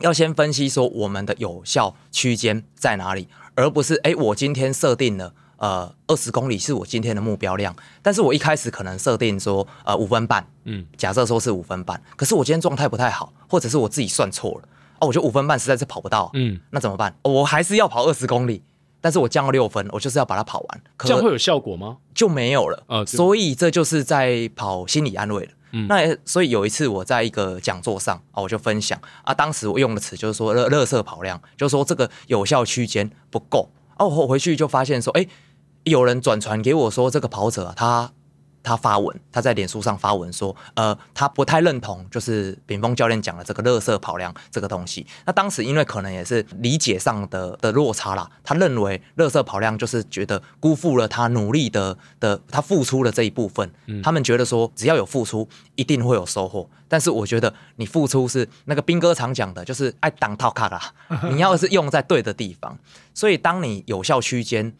[0.00, 14.68] 要先分析说我们的有效区间在哪里，而不是哎，我今天设定了呃二十公里是我今天的目标量，但是我一开始可能设定说呃五分半，嗯，假设说是五分半，可是我今天状态不太好，或者是我自己算错了，
[15.00, 17.16] 哦，我觉得五分半实在是跑不到，嗯，那怎么办？
[17.22, 18.62] 我还是要跑二十公里。
[19.02, 20.80] 但是我降了六分，我就是要把它跑完。
[20.96, 21.98] 可这样会有效果吗？
[22.14, 22.82] 就没有了。
[22.86, 25.50] 啊，所以这就是在跑心理安慰了。
[25.72, 33.68] 嗯，那所以有一次我在一个讲座上啊，我就分享啊，当时我用的词就是说“乐乐色跑量”，就是说这个有效区间不够。
[33.98, 35.26] 哦，我回去就发现说，哎，
[35.84, 38.12] 有人转传给我说这个跑者啊，他。
[38.62, 45.06] 他发文，他在脸书上发文说，呃，他不太认同，就是秉峰教练讲的这个垃圾跑量这个东西。
[45.26, 53.70] 那当时因为可能也是理解上的的落差啦，他认为垃圾跑量就是觉得辜负了他努力的的他付出的这一部分。
[54.02, 56.68] 他们觉得说只要有付出，一定会有收获。
[56.88, 60.92] 但是我觉得你付出是那个兵哥常讲的，就是爱挡套卡啦，
[61.30, 62.78] 你要是用在对的地方，
[63.14, 64.72] 所以当你有效区间。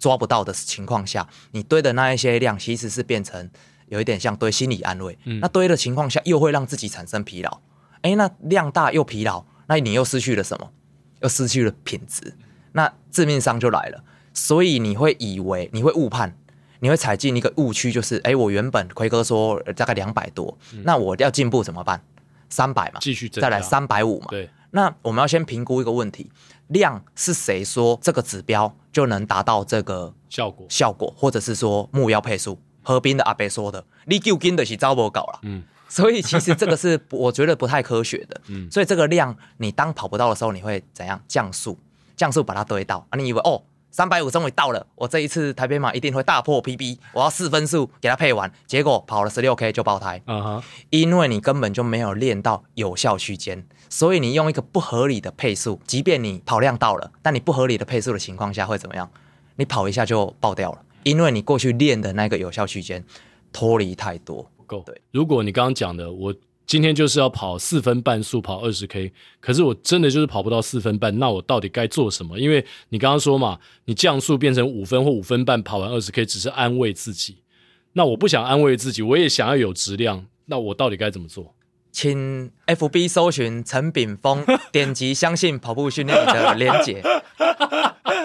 [0.00, 3.48] 抓不到的情况下，你堆的那一些量其实是变成
[3.86, 5.16] 有一点像堆心理安慰。
[5.24, 7.60] 嗯、那堆的情况下又会让自己产生疲劳。
[8.00, 10.72] 哎，那量大又疲劳，那你又失去了什么？
[11.20, 12.34] 又失去了品质。
[12.72, 14.02] 那致命伤就来了。
[14.32, 16.34] 所以你会以为你会误判，
[16.78, 22.02] 你会踩进一个误区，就是哎，我原本奎哥说大概两百多，嗯、那我要进步怎么办？
[22.48, 24.28] 三百嘛，继续再来三百五嘛。
[24.30, 24.48] 对。
[24.72, 26.30] 那我们要先评估一个问题。
[26.70, 30.66] 量是谁说这个指标就能达到这个效果？
[30.68, 32.58] 效果，或者是说目标配速？
[32.82, 35.40] 何斌的阿伯说的，你究竟的是招不搞了。
[35.42, 38.40] 嗯，所以其实这个是我觉得不太科学的。
[38.48, 41.78] 嗯，所以这个量你当跑不到的时候，你会怎样降速？
[42.16, 43.16] 降速把它堆到啊？
[43.16, 50.22] 你以为哦，三百五终于到了，我这一次台北马一定会大破 PB，我要四分速给它配完，结果跑了十六 K 就爆胎。
[50.26, 53.66] 嗯哼，因为你根本就没有练到有效区间。
[53.88, 59.10] 所以你用一个不合理的配速，即便你跑量到了，但你不合理的配速的情况下会怎么样？
[59.56, 63.04] 你跑一下就爆掉了，因为你过去练的那个有效区间
[63.52, 64.84] 脱离太多不够。
[64.86, 66.32] 对，如果你刚刚讲的，我
[66.70, 72.38] 今天就是要跑四分半速跑二十 K，可是我真的就是跑不到四分半，那我到底该做什么？
[72.38, 77.38] 因为你刚刚说嘛，你降速变成五分或五分半跑完二十 K，只是安慰自己。
[77.94, 81.56] 那我不想安慰自己，我也想要有质量，那我到底该怎么做？
[81.90, 87.02] 请 FB 搜寻陈秉峰，点击相信跑步训练的连结。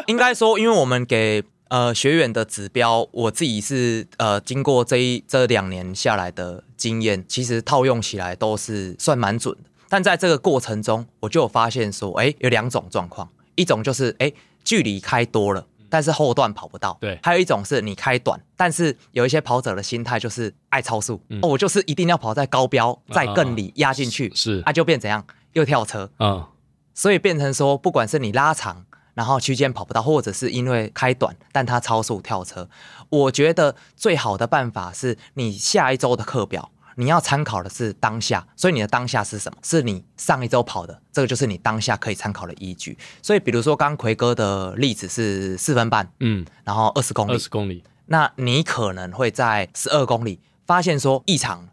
[0.05, 9.69] 应该说，因为我们给呃学员的指标，我自己是呃经过这一这两年下来的经验，其实套用起来都是算蛮准的。
[9.88, 14.32] 但在这个过程中，我就有发现说，哎，有两种状况，一种就是哎
[14.63, 15.65] 距离开多了。
[15.88, 26.49] 但是后段跑不到，对，还有一种是你开短，但是有一些跑者的心态就是爱超速，嗯、哦，我就是一定要跑在高标，在更里压进去，是，啊，就变怎样，又跳车，啊，
[26.93, 28.84] 所以变成说，不管是你拉长，
[29.15, 32.69] 然后区间跑不到，或者是因为开短，但它超速跳车，
[33.10, 38.45] 我觉得最好的办法是你下一周的课表，你要参考的是当下。
[38.56, 39.58] 所以你的当下是什么？
[39.63, 42.97] 是你上一周跑的，这个就是你当下可以参考的依据。
[43.21, 51.69] 所以，比如说刚刚魁哥的例子是四分半，嗯，然后二十公里，二十公里，那你可能会在十二公里发现说异常。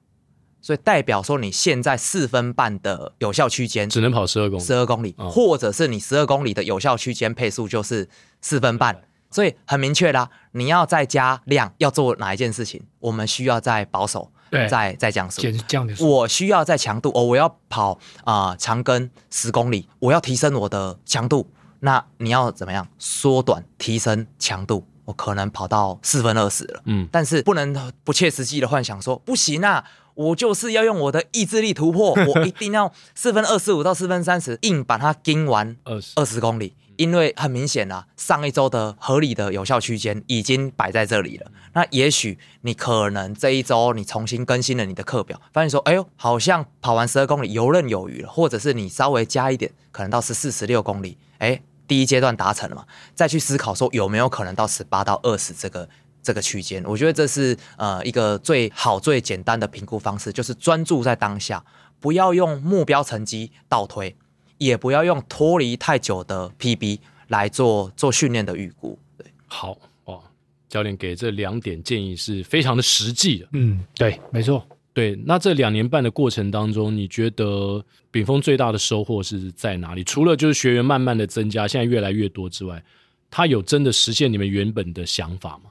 [0.62, 8.09] 所以代表说你现在四分半的有效区间只能跑十二公里，十二公里，或者是你十二公里的有效区间配速就是
[8.40, 12.81] 四分半，所以很明确啦，你要再加量要做哪一件事情？
[13.01, 14.31] 我们需要再保守，
[14.70, 16.09] 再再降速，降速。
[16.09, 22.87] 我需要在强度哦，我要跑啊、呃、长跟十公里，我要提升我的强度，那你要怎么样？
[23.01, 29.85] 缩短提升强度，我可能跑到四分二十了，嗯，但是不能不切实际的幻想说不行啊。
[30.23, 41.51] 我就是要用我的意志力突破， 我一定要四分二十五到四分三十，硬把它盯完二十二十公里，因为很明显啊，上一周的合理的有效区间已经摆在这里了。
[41.75, 55.89] 那也许你可能这一周你重新更新了你的课表，发现说，哎呦，好像跑完十二公里游刃有余了，或者是你稍微加一点，可能到十四、十六公里，哎，第一阶段达成了嘛，再去思考说有没有可能到十八到二十这个。
[56.23, 61.65] 这个区间，我觉得这是呃一个最好最简单的评估方式，就是专注在当下，
[61.99, 64.15] 不要用目标成绩倒推，
[64.59, 68.99] 也不要用脱离太久的 PB 来做做训练的预估。
[69.17, 70.21] 对，好哇，
[70.69, 73.49] 教练给这两点建议是非常的实际的。
[73.53, 74.65] 嗯，对，没错。
[74.95, 80.05] 对，那这两年半的过程当中，你觉得炳峰最大的收获是在哪里？
[80.05, 82.85] 除了就是学员慢慢的增加，现在越来越多之外，
[83.31, 85.71] 他有真的实现你们原本的想法吗？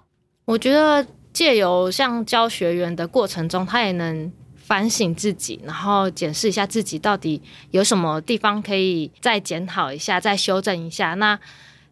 [0.51, 11.13] 我觉得借由像教学员的过程中，他也能反省自己，然后检视一下自己到底有什么地方可以再检讨一下、再修正一下。
[11.13, 11.39] 那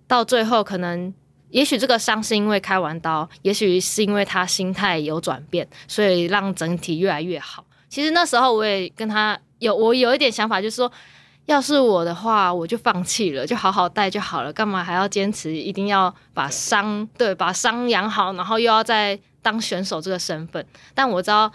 [0.07, 1.13] 到最后，可能
[1.51, 7.63] 也许这个伤是因为开完刀，也许是因为他心态有转变，所以让整体越来越好。
[7.87, 10.91] 其实那时候我也跟他有我有一点想法，就是说。
[11.49, 20.63] 要是我的话，我就放弃了，就好好带就好了，干嘛还要坚持一定要把伤对把伤养好，然后又要再当选手这个身份？
[20.93, 21.51] 但我知道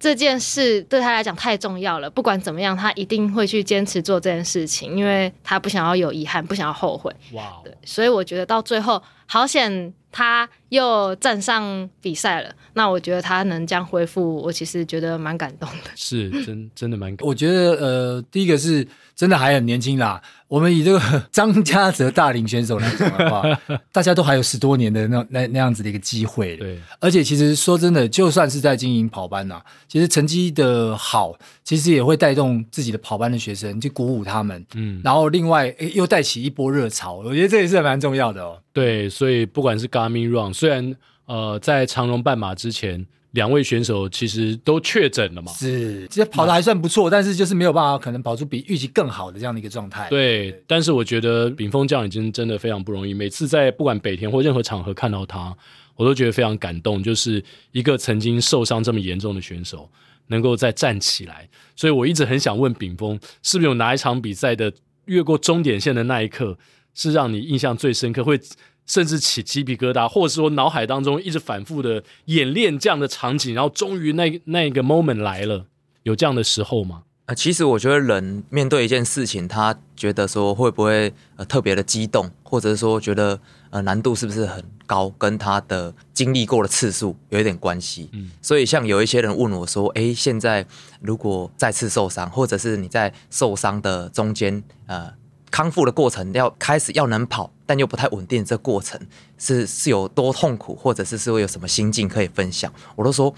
[0.00, 7.14] 这件事对他来讲太重要了，不管怎么样，他一定会去坚持做这件事情，因为他不想要有遗憾，不想要后悔。
[7.32, 9.94] 哇对，所以我觉得到最后好险。
[10.10, 15.90] 他又站上比赛了，那我觉得他能这样恢复，我其实觉得蛮感动的。
[15.94, 17.28] 是真真的蛮感动。
[17.28, 18.88] 我觉得呃，第一个是
[19.18, 20.22] 真的还很年轻啦。
[20.46, 21.00] 我们以这个
[21.32, 23.42] 张家泽大龄选手来讲的话，
[23.90, 26.56] 大家都还有十多年的那那那样子的一个机会。
[26.56, 34.64] 对，而且其实说真的，就算是在经营跑班呐、啊，其实成绩的好，其实也会带动自己的跑班的学生去鼓舞他们。
[34.76, 38.56] 嗯，然后另外又带起一波热潮，我觉得这也是蛮重要的哦。
[38.72, 40.94] 对，所以不管是 Garmin Run，虽然
[41.26, 43.04] 呃在长荣半马之前。
[43.32, 45.52] 两位选手其实都确诊了嘛？
[45.52, 50.08] 是，其实跑的还算不错，嗯、但是就是没有办法，可能跑出比预期更好的这样的一个状态。
[50.08, 53.12] 对，对但是我觉得秉峰这样已经真的非常不容易。
[53.12, 55.54] 每次在不管北田或任何场合看到他，
[55.94, 57.02] 我都觉得非常感动。
[57.02, 59.90] 就是一个曾经受伤这么严重的选手，
[60.28, 61.48] 能够再站起来。
[61.76, 64.72] 所以我一直很想问秉峰，是不是有哪一场比赛的
[65.04, 66.56] 越过终点线的那一刻，
[66.94, 68.24] 是让你印象最深刻？
[68.24, 68.40] 会。
[68.88, 75.66] 甚至起鸡皮疙瘩，或者是说脑海当中一直反复的演练这样的场景，然后终于那那个 moment 来了，
[76.02, 77.02] 有这样的时候吗？
[77.26, 88.08] 呃，其实我觉得人面对一件事情，他觉得说会不会呃特别的激动，或者是说觉得呃难度是不是很高，跟他的经历过的次数有一点关系。
[88.14, 90.66] 嗯，所以像有一些人问我说，哎，现在
[91.02, 95.17] 如果再次受伤，或者是你在受伤的中间，呃。
[95.50, 99.00] 康复的过程要开始要能跑，但又不太稳定，这过程
[99.36, 102.72] 是是有多痛苦，或者是是会有什么心境可以分享？
[102.96, 103.34] 我都说，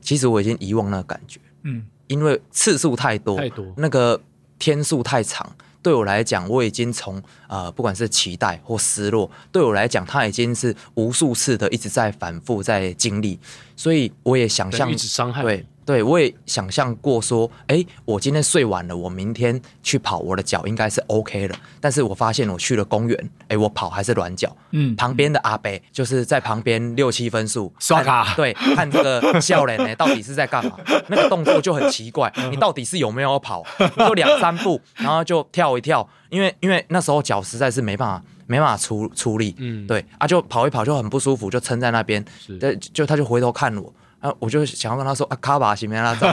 [0.00, 4.20] 其实我已经遗忘那个感觉，嗯，因为次数太多，太多，那个
[4.58, 5.50] 天数太长，
[5.82, 13.38] 对我来讲，我已经从呃，不管是期待或失落，对我来讲，它已经是无数次的一直在反复在经历，
[13.76, 15.66] 所以我也想象，一直伤害，对。
[15.88, 21.54] 对，我也想象过说，哎，我今天睡晚了，我明天去跑，我的脚应该是 OK 的。
[21.80, 24.54] 但是我发现我去了公园，哎，我跑还是软脚。
[24.72, 30.78] 嗯，旁边的阿伯就是在旁边六七分数刷卡，对，看这个笑脸呢，到底是在干嘛？
[31.06, 33.64] 那个动作就很奇怪，你到底是有没有跑？
[33.96, 39.54] 就两三步， 然后就跳一跳，因为因为那时候脚实在是没办法没办法出出力。
[39.56, 42.22] 嗯，对啊，就跑一跑就很不舒服，就撑在那边。
[42.38, 43.90] 是，就就他就回头看我。
[44.20, 46.28] 啊，我就想要跟他说啊，卡巴行没那种，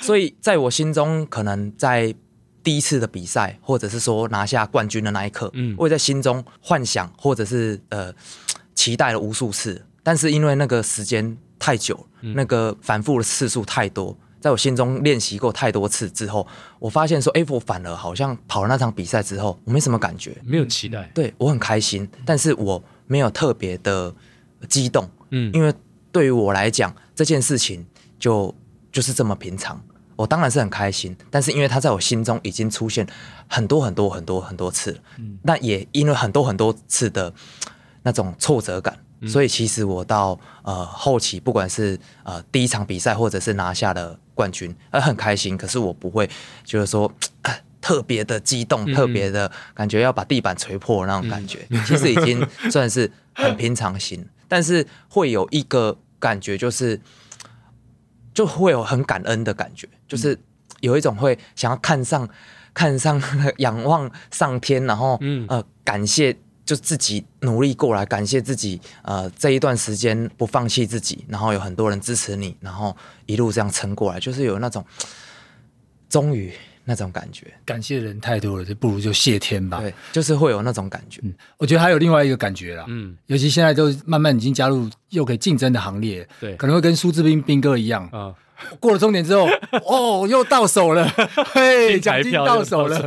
[0.00, 2.14] 所以在我心中，可能在
[2.62, 8.12] 第一次的比赛，或者是说拿下冠军的那一刻，嗯我也在心中幻想，或者是呃
[8.74, 9.84] 期待了无数次。
[10.02, 16.46] 但是因为那个时间太久，嗯那个反复的次数太多，在我心中练习过太多次之后，
[16.78, 20.36] 我发现说，哎，我反而好像跑了那场比赛之后，我没什么感觉。
[20.44, 24.12] 没有期待，对我很开心，但是我没有特别的
[24.68, 25.72] 激动，嗯，因为
[26.12, 27.86] 对于我来讲，这件事情
[28.18, 28.54] 就
[28.90, 29.80] 就是这么平常。
[30.16, 33.06] 我当然是很开心，但是因为他在我心中已经出现
[33.48, 37.32] 很多很多很多很多次了，嗯，那也因为很多很多次的
[38.02, 46.28] 那种挫折感，所以其实我到呃后期，不管是呃第一场比赛，或者是拿下了冠军，呃很开心，可是我不会
[46.64, 47.12] 就是说。
[47.42, 57.00] 呃特别的激动，特别的感觉要把地板锤破那种感觉，其实已经算是很平常心，但是会有一个感觉，就是
[58.32, 60.38] 就会有很感恩的感觉，就是
[60.80, 62.28] 有一种会想要看上、
[62.74, 63.22] 看上、
[63.58, 74.84] 仰望上天，然后呃感谢就自己努力过来，感谢自己呃这一段时间不放弃自己，然后有很多人支持你，然后一路这样撑过来，就是有那种
[76.08, 76.52] 终于。
[76.86, 79.80] 那种感觉，感谢的人太多了，就不如就谢天吧。
[79.80, 81.20] 对，就是会有那种感觉。
[81.24, 82.84] 嗯，我觉得还有另外一个感觉啦。
[82.86, 88.32] 嗯，尤其现在都慢慢已经加入又可以竞争的行列，对，可能会跟苏志斌斌哥一样啊。
[88.80, 89.46] 过了终点之后，
[89.84, 91.06] 哦，又到手了，
[91.52, 92.98] 嘿，奖金到手了。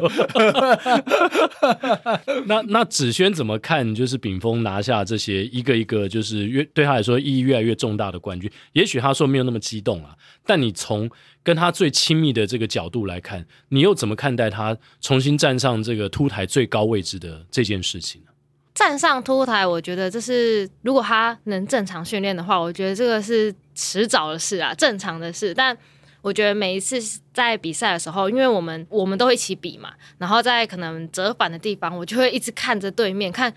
[2.45, 3.95] 那那子轩怎么看？
[3.95, 8.47] 就是秉峰拿下这些一个一个，就是越对他来说意义越来越重大的冠军。
[8.73, 10.15] 也许他说没有那么激动啊，
[10.45, 11.09] 但你从
[11.43, 18.27] 跟他最亲密的这个角度来看，你又怎么看待他重新站上这个凸台最高位置的这件事情呢？
[18.75, 25.53] 站上凸台，我觉得这是如果他能正常训练的话，我觉得这个是迟早的事啊，正常的事。
[25.53, 25.77] 但
[26.21, 26.97] 我觉得每一次
[27.33, 33.53] 在比赛的时候，因为我们我们都会一起比嘛，然后在可能折返的地方，我就会一直看着对面，看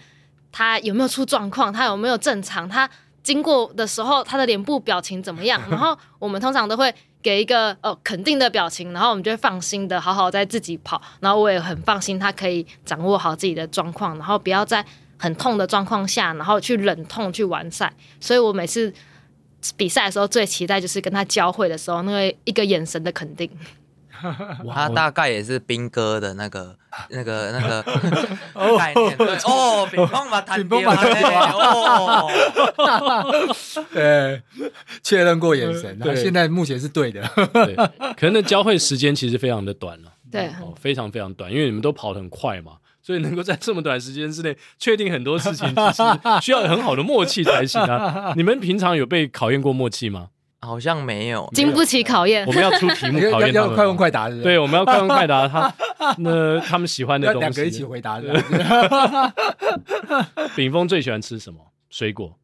[0.51, 2.89] 他有没有出状况，他有没有正常，他
[3.23, 5.63] 经过的时候他的脸部表情怎么样。
[5.71, 6.93] 然后我们通常都会
[7.23, 14.85] 给一个哦肯定的表情，然后我们就会放心的好好在自己跑，然后我也很放心他可以掌握好自己的状况，然后不要在。
[15.19, 18.93] 很痛的状况下，然后去忍痛去完赛，所以我每次
[19.77, 23.49] 比赛的时候最期待就是跟他交汇的时候，那个一个眼神的肯定。
[24.73, 26.77] 他大概也是兵哥的那个、
[27.11, 27.83] 那个、那个
[28.79, 29.17] 概念。
[29.17, 30.95] 对哦，秉丰嘛，秉丰嘛，
[31.53, 32.31] 哦，
[33.93, 34.43] 对，
[35.03, 37.23] 确认过眼神，对，现在目前是对的。
[37.53, 37.75] 对，
[38.17, 42.73] 可能交会时间其实非常的短了，对，哦，非常非常短，因为你们都跑得很快嘛。
[43.05, 48.33] 所以能够在这么短时间之内确定很多事情，其实需要很好的默契才行啊！
[48.39, 50.29] 你们平常有被考验过默契吗？
[50.65, 52.47] 好像没有，经不起考验。
[52.47, 54.43] 我们要出题目 考验他们，要快问快答是是？
[54.43, 55.49] 对，我们要快问快答。
[55.49, 55.75] 他
[56.19, 58.33] 那他们喜欢的东西，两个一起回答是。
[60.55, 61.59] 秉峰最喜欢吃什么
[61.91, 62.39] 水果？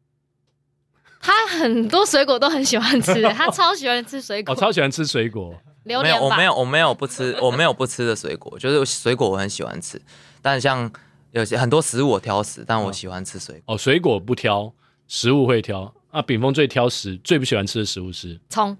[1.20, 4.52] 他很多水果都很喜欢吃，他超喜欢吃水果。
[4.52, 5.54] 我超喜欢吃水果。
[5.84, 10.00] 榴莲没有，我没有，我没有不吃，我没有不吃的水果，就是水果我很喜欢吃。
[10.42, 10.90] 但像
[11.30, 13.74] 有些很多食物我挑食，但我喜欢吃水果。
[13.74, 14.72] 哦，水果不挑，
[15.06, 15.94] 食物会挑。
[16.10, 18.76] 啊，炳峰最挑食，最不喜欢吃的食物是葱。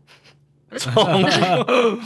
[0.76, 1.22] 葱。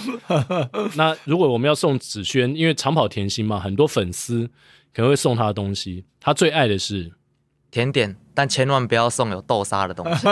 [0.97, 4.49] 那如果我们要送子轩，因为长跑甜心嘛，很多粉丝
[4.93, 7.13] 可能会送他的东西，他最爱的是
[7.71, 10.27] 甜点，但千万不要送有豆沙的东西。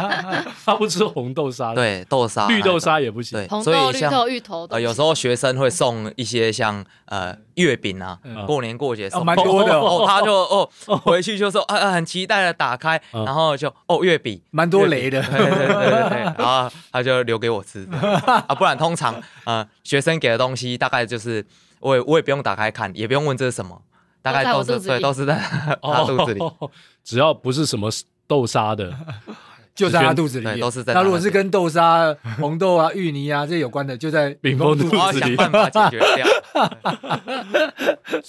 [0.64, 3.38] 他不吃红豆沙，对，豆沙、绿豆沙也不行。
[3.38, 4.66] 对，红豆、绿豆、芋头。
[4.70, 10.04] 呃，有时候学生会送一些像呃月饼啊，过年过节送，蛮多的哦。
[10.08, 10.68] 他就哦
[11.02, 15.22] 回去就说啊，很期待的打开，然后就哦月饼，蛮多雷的。
[15.22, 17.88] 对对对对，然后他就留给我吃
[18.26, 21.44] 啊，不然通常呃学生给的东西大概就是
[21.80, 23.82] 我也我也不用打开看，也不用问这是什么。
[24.22, 25.34] 大概都是对，都是在
[25.82, 26.40] 他肚子里。
[26.40, 26.70] 哦、
[27.02, 27.90] 只要不是什么
[28.26, 28.94] 豆沙的，
[29.74, 30.60] 就在他肚子里面。
[30.60, 30.92] 都是在。
[30.92, 35.36] 那如果是跟豆沙、红豆啊、芋泥啊这些有关的，就在秉丰肚子里。
[35.36, 36.26] 想办法解决掉。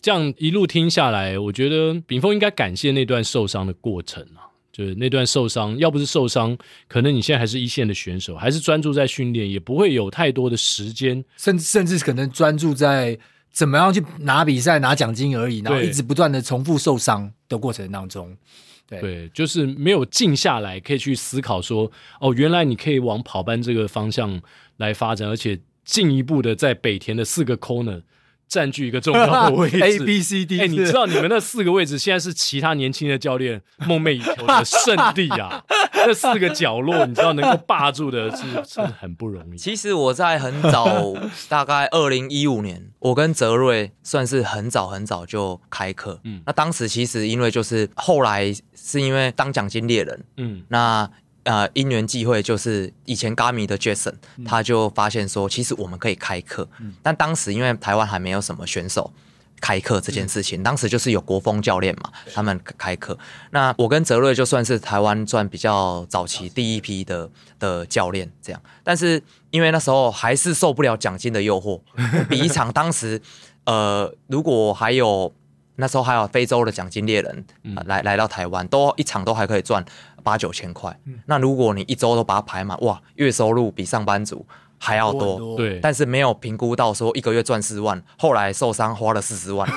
[0.01, 13.19] 这样一路听下来，我觉得秉峰应该感谢那段受伤的过程啊，就是那段受伤，要不是受伤，可能你现在还是一线的选手，还是专注在训练，也不会有太多的时间，甚至甚至可能专注在。
[13.51, 18.35] 怎么样去拿比赛拿奖金而已，然后一直不断的重复受伤的过程当中，
[18.87, 24.41] 对，就是没有静下来，可以去思考说，哦，原来你可以往跑班这个方向
[24.77, 28.01] 来发展，而且进一步的在北田的四个 corner
[28.51, 29.79] 占据一个重要的位置。
[29.81, 35.63] A B C D，哎、欸，你知道你们那四个位置现在是其他年轻的教练梦寐以求的圣地啊！
[35.95, 39.57] 那四个角落，你知道能够霸住的是是很不容易。
[39.57, 41.13] 其实我在很早，
[41.47, 46.19] 大概二零一五年，我跟泽瑞算是很早很早就开课。
[46.25, 51.09] 嗯，那当时其实因为就是后来是因为当奖金猎人，嗯，那。
[51.43, 56.67] 呃，因缘际会，就是以前 Gami 的 Jason，嗯、他就发现说，其实我们可以开课。
[56.79, 59.11] 嗯、但当时因为台湾还没有什么选手
[59.59, 63.17] 开课这件事情，嗯、当时就是有国风教练嘛，他们开课。
[63.49, 68.61] 那我跟泽瑞就算是台湾算比较早期第一批的的教练这样。
[68.83, 71.81] 但是因为那时候还是受不了奖金的诱惑，
[72.29, 73.19] 比一场当时
[73.65, 75.33] 呃，如果还有
[75.75, 77.45] 那时候还有非洲的奖金猎人、
[77.75, 79.85] 呃、来来到台湾，都一场都还可以赚。
[80.23, 84.45] 八九千块，嗯、那如果你一周都把它排满，哇，月收入比上班族
[84.77, 85.57] 还要多，多。
[85.57, 89.67] 对，但是没有评估到说一个月赚四万，后来受伤花了四十万，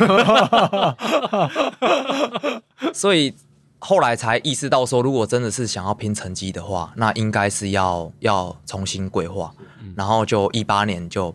[2.93, 3.35] 所以
[3.79, 11.35] 后来才意识到说，如果真的是想要拼成绩的话，那应该是要要重新规划，嗯、然后就一八年就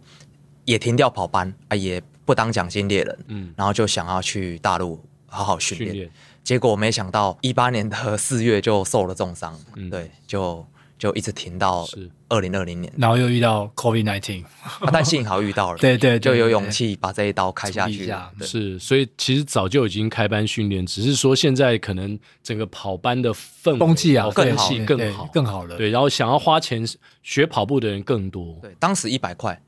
[0.65, 1.99] 也停掉跑班啊，也
[2.29, 6.07] 不当奖金猎人，嗯，然后就想要去大陆好好训练。
[6.43, 10.63] 结果没想到，一八年的四月就受了重伤，嗯、对，就
[10.99, 11.87] 就一直停到
[12.27, 14.45] 二零二零年，然后又遇到 COVID nineteen，
[14.93, 18.05] 但幸好遇到了， 对，对对，就有勇气把这一刀开下去。
[18.37, 18.47] 对。
[18.47, 25.75] 是，所以其实早就已经开班训练，只是说现在可能整个跑班的氛风气啊，更好，更好，更好了。
[25.77, 26.85] 对，然后想要花钱
[27.23, 28.55] 学跑步的人更多。
[28.61, 29.59] 对，当时一百块，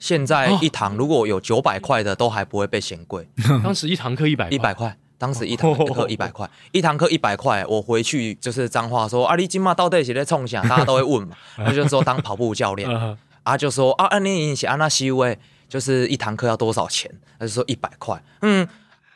[0.00, 3.28] 现在一堂如果有九百块的，都还不会被嫌贵。
[3.62, 4.96] 当时一堂课一百，一百块。
[5.18, 10.62] 当时一堂课一百块，一堂课一百块，我回去就是脏话说啊，你今嘛到底是在冲啥？
[10.62, 12.88] 大家都会问嘛， 他就说当跑步教练，
[13.44, 15.38] 啊就说啊，你以前安那西位，
[15.68, 17.10] 就是一堂课要多少钱？
[17.38, 18.66] 他就说一百块，嗯，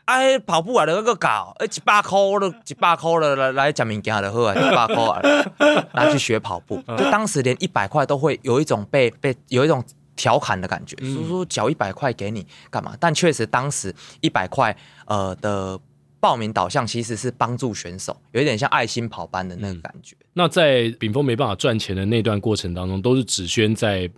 [0.04, 9.82] 哎跑步啊那个搞，哎几百块的几百块了来来讲物件的好啊，几百块啊，拿去学跑步，就当时连一百块都会有一种被被有一种
[10.16, 12.96] 调侃的感觉，所以说缴一百块给你干嘛？
[12.98, 15.80] 但确实当时一百块呃的。
[16.20, 20.16] 报名导向其实是帮助选手，有一点像爱心跑班的那个感觉。
[20.20, 24.10] 嗯、那在炳峰没办法赚钱的那段过程当中，都是子轩在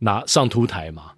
[0.00, 1.12] 拿上凸台嘛？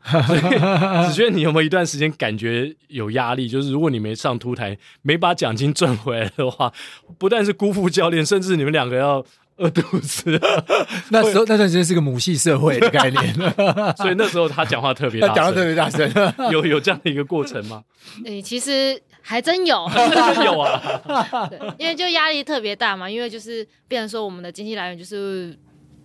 [1.08, 3.48] 子轩，你有没有一段时间感觉有压力？
[3.48, 6.72] 就是如果你没上凸台，没把奖金赚回来的话，
[7.18, 9.26] 不但是辜负教练，甚至你们两个要
[9.56, 10.40] 饿肚子。
[11.10, 13.34] 那时候那段时间是个母系社会的概念，
[13.96, 16.10] 所以那时候他讲话特别大声，讲话特别大声。
[16.52, 17.82] 有有这样的一个过程吗？
[18.24, 19.00] 诶，其实。
[19.28, 19.74] 还真有，
[20.44, 20.80] 有啊，
[21.50, 25.52] 对，因为就压力特别大嘛，因为就是变成说我们的经济来源就是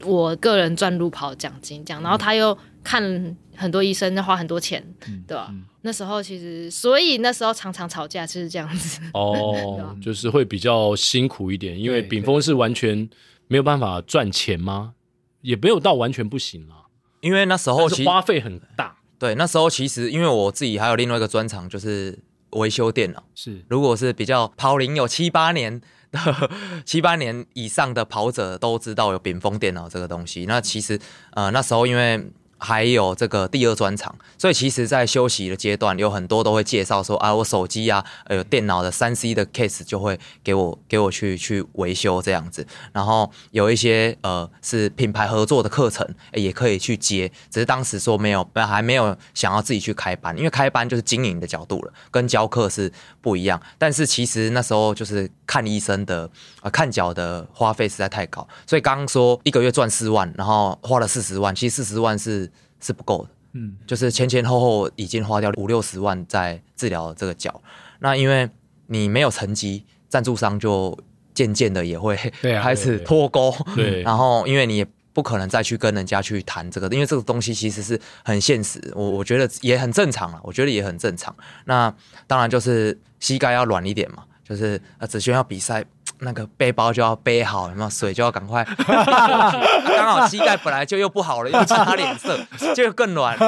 [0.03, 5.49] 我个人赚路跑奖金这样，然后他又看很多医生，要花很多钱，嗯、对吧？
[5.51, 8.99] 嗯、那时候其实，所以那时候常常吵架就是这样子。
[9.13, 13.07] 哦，就是会比较辛苦一点，因为炳峰是完全
[13.51, 14.93] 没有办法赚钱吗？
[15.41, 16.87] 也没有到完全不行啊，
[17.19, 18.95] 因为那时候花费很大。
[19.19, 22.17] 对，那时候其实因为我自己还有另外一个专长就是。
[22.51, 25.79] 维修电脑是，如果是比较跑龄有七八年
[26.11, 26.19] 的
[26.85, 30.45] 七八年以上的跑者都知道有炳锋电脑这个东西。
[30.45, 30.99] 那其实
[31.31, 32.29] 呃那时候因为。
[32.63, 42.63] 还有这个第二专场，所以其实，在休息的阶段，有很多都会介绍说啊，我手机啊，呃，电脑的三 C 的 case 就会给我给我去去维修这样子。
[42.93, 53.59] 然后有一些呃是品牌合作的课程，也可以去接，只是当时说没有，还没有想要自己去开班，因为开班就是经营的角度了，跟教课是不一样。
[53.79, 56.25] 但是其实那时候就是看医生的
[56.57, 62.50] 啊、呃，看脚的花费实在太高，所以刚刚说一个月赚四万，然后花了四十万，其实四十万是。
[62.81, 67.61] 是不够的，嗯，就是前前后后已经花掉五六十万在治疗这个脚。
[67.99, 68.49] 那因为
[68.87, 70.97] 你没有成绩，赞助商就
[71.33, 72.15] 渐渐的也会
[72.61, 73.55] 开始脱钩。
[73.75, 78.81] 对，然后因为你也不可能再去跟人家去谈这个，因为这个东西其实是很现实。
[78.95, 81.35] 我我觉得也很正常了，我觉得也很正常。
[81.65, 81.93] 那
[82.27, 85.85] 当然就是膝盖要软一点嘛，就是呃，子轩要比赛。
[86.23, 88.63] 那个背包就要背好，有没有水就要赶快。
[88.77, 92.39] 刚好膝盖本来就又不好了，又擦脸色，
[92.75, 93.37] 就更软，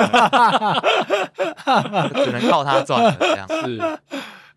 [2.16, 3.16] 只能靠他赚了。
[3.20, 4.00] 这样是。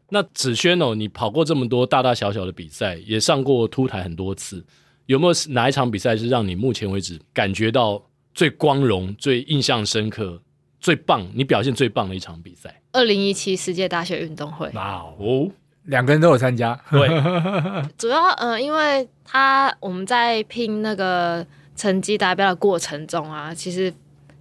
[0.09, 4.65] 那子轩哦，你跑过这么多大大小小的比赛，也上过凸台很多次，
[5.07, 8.01] 有没有哪一场比赛是让你目前为止感觉到
[8.33, 10.41] 最光荣、最印象深刻、
[10.81, 12.81] 最棒，你表现最棒的一场比赛？
[12.93, 14.71] 二零一七世界大学运动会。
[14.75, 15.51] 哇哦！
[15.87, 17.09] 两个人都有参加，对，
[17.99, 21.45] 主要嗯、呃，因为他我们在拼那个
[21.77, 23.93] 成绩达标的过程中啊，其实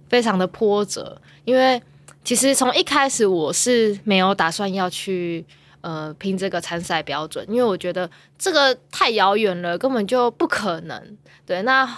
[0.08, 1.80] 非常的波折，因为
[2.24, 5.44] 其实从一开始我是没有打算要去
[5.82, 11.16] 呃拼这个参赛标准，因为我觉得这个太遥远了，根本就不可能。
[11.44, 11.88] 对，那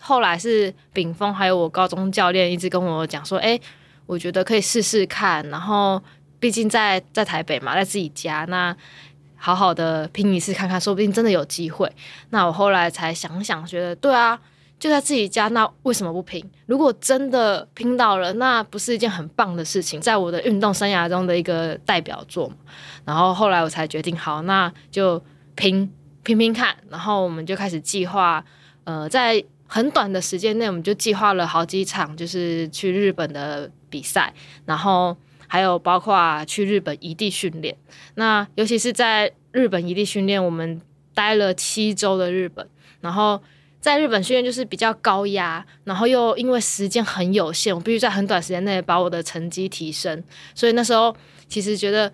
[0.00, 3.58] 后来是炳峰还有我高中教练一直跟我讲说，哎，
[4.06, 5.48] 我觉得可以试试看。
[5.48, 6.02] 然后
[6.46, 8.72] 毕竟在在台北嘛，在自己家，那
[9.34, 11.90] 好好的拼一次看看，说不定真的有机会。
[12.30, 14.38] 那我后来才想想，觉得对啊。
[14.78, 16.48] 就在自己家，那为什么不拼？
[16.66, 22.54] 如果真的拼到了，那不是一件很棒的事情，在我的运动生涯中的一个代表作嘛。
[23.04, 25.20] 然后后来我才决定，好，那就
[25.56, 25.92] 拼
[26.22, 26.76] 拼拼看。
[26.88, 28.44] 然后我们就开始计划，
[28.84, 34.32] 呃，在很短的时间内，我们就计划了好几场，就是去日本的比赛，
[34.64, 35.16] 然后
[35.46, 37.76] 还有包括去日本移地训练。
[38.14, 40.80] 那尤其是在日本移地训练，我们
[41.14, 42.68] 待了七周的日本，
[43.00, 43.40] 然后。
[43.78, 50.24] 在日本训练就是比较高压，然后又因为时间很有限，我必须在很短时间内把我的成绩提升，
[50.56, 51.14] 所以那时候
[51.46, 52.12] 其实觉得，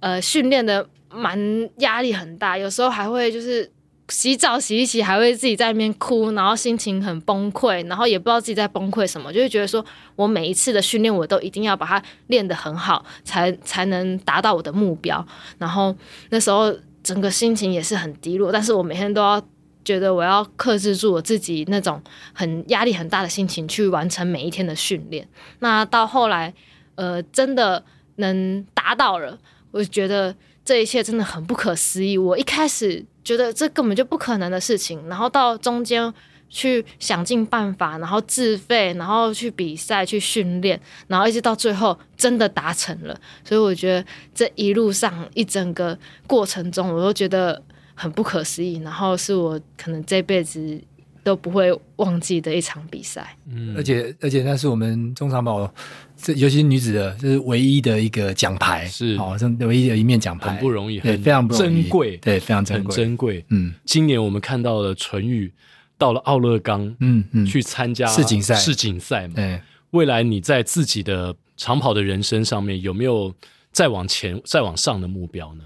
[0.00, 1.38] 呃，训练的蛮
[1.76, 3.70] 压力很大，有时候还会就是
[4.10, 9.84] 洗澡洗一洗，还会自己在那边哭，然后心情很崩溃，然后也不知道自己在崩溃什么，就会觉得说
[10.16, 15.26] 我每一次的训练我都一定要把它练得很好，才才能达到我的目标。
[15.58, 15.96] 然后
[16.28, 19.42] 那时候整个心情也是很低落，但是我每天都要。
[19.82, 22.00] 觉得我要克制住我自己那种
[22.34, 25.26] 很压力很大的心情，去完成每一天的训练。
[25.60, 26.52] 那到后来，
[26.96, 27.82] 呃，真的
[28.16, 29.38] 能达到了，
[29.70, 30.32] 我觉得
[30.64, 32.16] 这一切真的很不可思议。
[32.16, 36.12] 我一开始觉得这根本就不可能的事情，然后到中间
[36.48, 43.18] 去想尽办法，然后自费，然后去比赛去训练，然后一直到最后真的达成了。
[43.44, 44.04] 所以我觉得
[44.34, 47.62] 这一路上一整个过程中，我都觉得。
[47.92, 50.80] 很不可思议，然后是我可能这辈子
[51.22, 53.36] 都不会忘记的一场比赛。
[53.48, 55.72] 嗯，而且而且那是我们中长跑，
[56.16, 59.16] 这尤其是女子的，这是唯一的一个奖牌，是。
[59.16, 61.82] 好，这唯一的一面奖牌，很不容易，对，非常不容易。
[61.82, 63.44] 珍贵，对，非常珍贵，珍贵。
[63.48, 65.52] 嗯，今年我们看到了纯玉
[65.98, 69.34] 到了奥勒冈，嗯嗯，去参加世锦赛，世锦赛嘛。
[69.36, 69.60] 对，
[69.90, 73.34] 未来你在自己的长跑的人生上面有没有
[73.72, 75.64] 再往前、再往上的目标呢？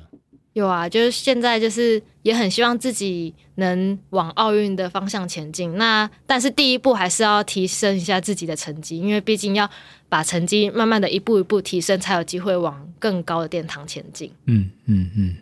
[0.54, 5.76] 有啊，就是现在就是也很希望自己能往奥运的方向前进。
[5.76, 9.68] 那但是第一步还是要提升一下自己的成绩，因为毕竟要
[10.08, 14.30] 把成绩慢慢的一步一步提升，才有机会往更高的殿堂前进。
[14.46, 15.36] 嗯嗯嗯。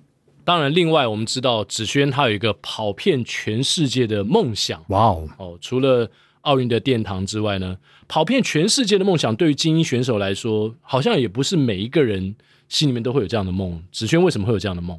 [0.45, 4.83] 当然，另外我们知道子轩他有一个跑遍全世界的梦想。
[4.89, 6.11] 哇哦哦，除了
[6.41, 7.77] 奥运的殿堂之外呢，
[8.09, 12.35] 跑遍全世界的梦想对于精英选手来说，好像也不是每一个人。
[12.73, 14.99] 心里面都会有这样的梦，子萱为什么会有这样的梦？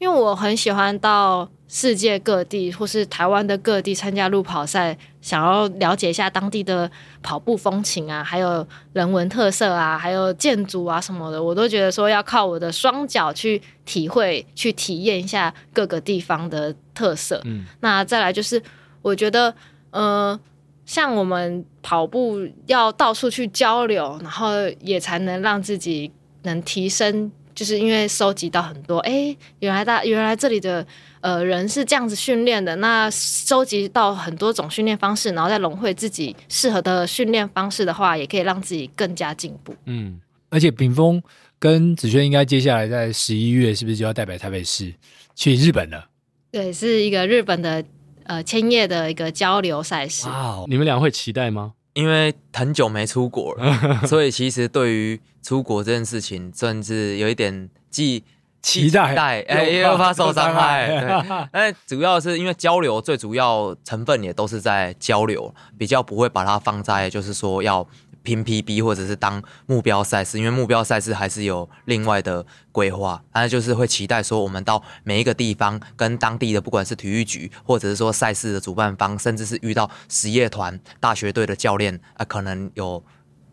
[0.00, 6.90] 因为我很喜欢到世界各地或是台湾的各地参加路跑赛，想要了解一下当地的
[7.22, 17.40] 跑步风情啊，还有人文特色啊，还有建筑啊什么的，我都觉得说要靠我的双脚去体会、去体验一下各个地方的特色。
[17.44, 18.60] 嗯，那再来就是
[19.00, 19.54] 我觉得，
[19.92, 20.36] 呃，
[20.84, 24.48] 像我们跑步要到处去交流，然后
[24.80, 26.10] 也才能让自己。
[26.42, 30.86] 能提升，就是因为收集到很多，哎、欸，原来大原来这里的
[31.20, 39.74] 呃人是这样子训练的，那收集到很多种训练方式，然后再融汇自己适合的训练方式的话，也可以让自己更加进步。
[39.86, 40.20] 嗯，
[40.50, 41.22] 而且炳峰
[41.58, 44.92] 跟子轩应该接下来在十一月是不是就要代表台北市
[45.34, 46.06] 去日本了？
[46.50, 47.84] 对，是一个日本的
[48.24, 50.26] 呃千叶的一个交流赛事。
[50.28, 51.74] 哇，wow, 你们俩会期待吗？
[51.94, 58.24] 因为很久没出国了， 所以其实对于出国这件事情，甚至有一点既
[58.60, 60.88] 期待，哎，又怕受伤害。
[60.88, 67.86] 对， 但主要是因为交流，最主要成分也都是在交流，比较不会把它放在就是说要。
[68.22, 83.02] 拼 PB 或者是当目标赛事，因为目标赛事还是有另外的规划，那就是会期待说我们到每一个地方，跟当地的不管是体育局，或者是说赛事的主办方，甚至是遇到实业团、大学队的教练啊，可能有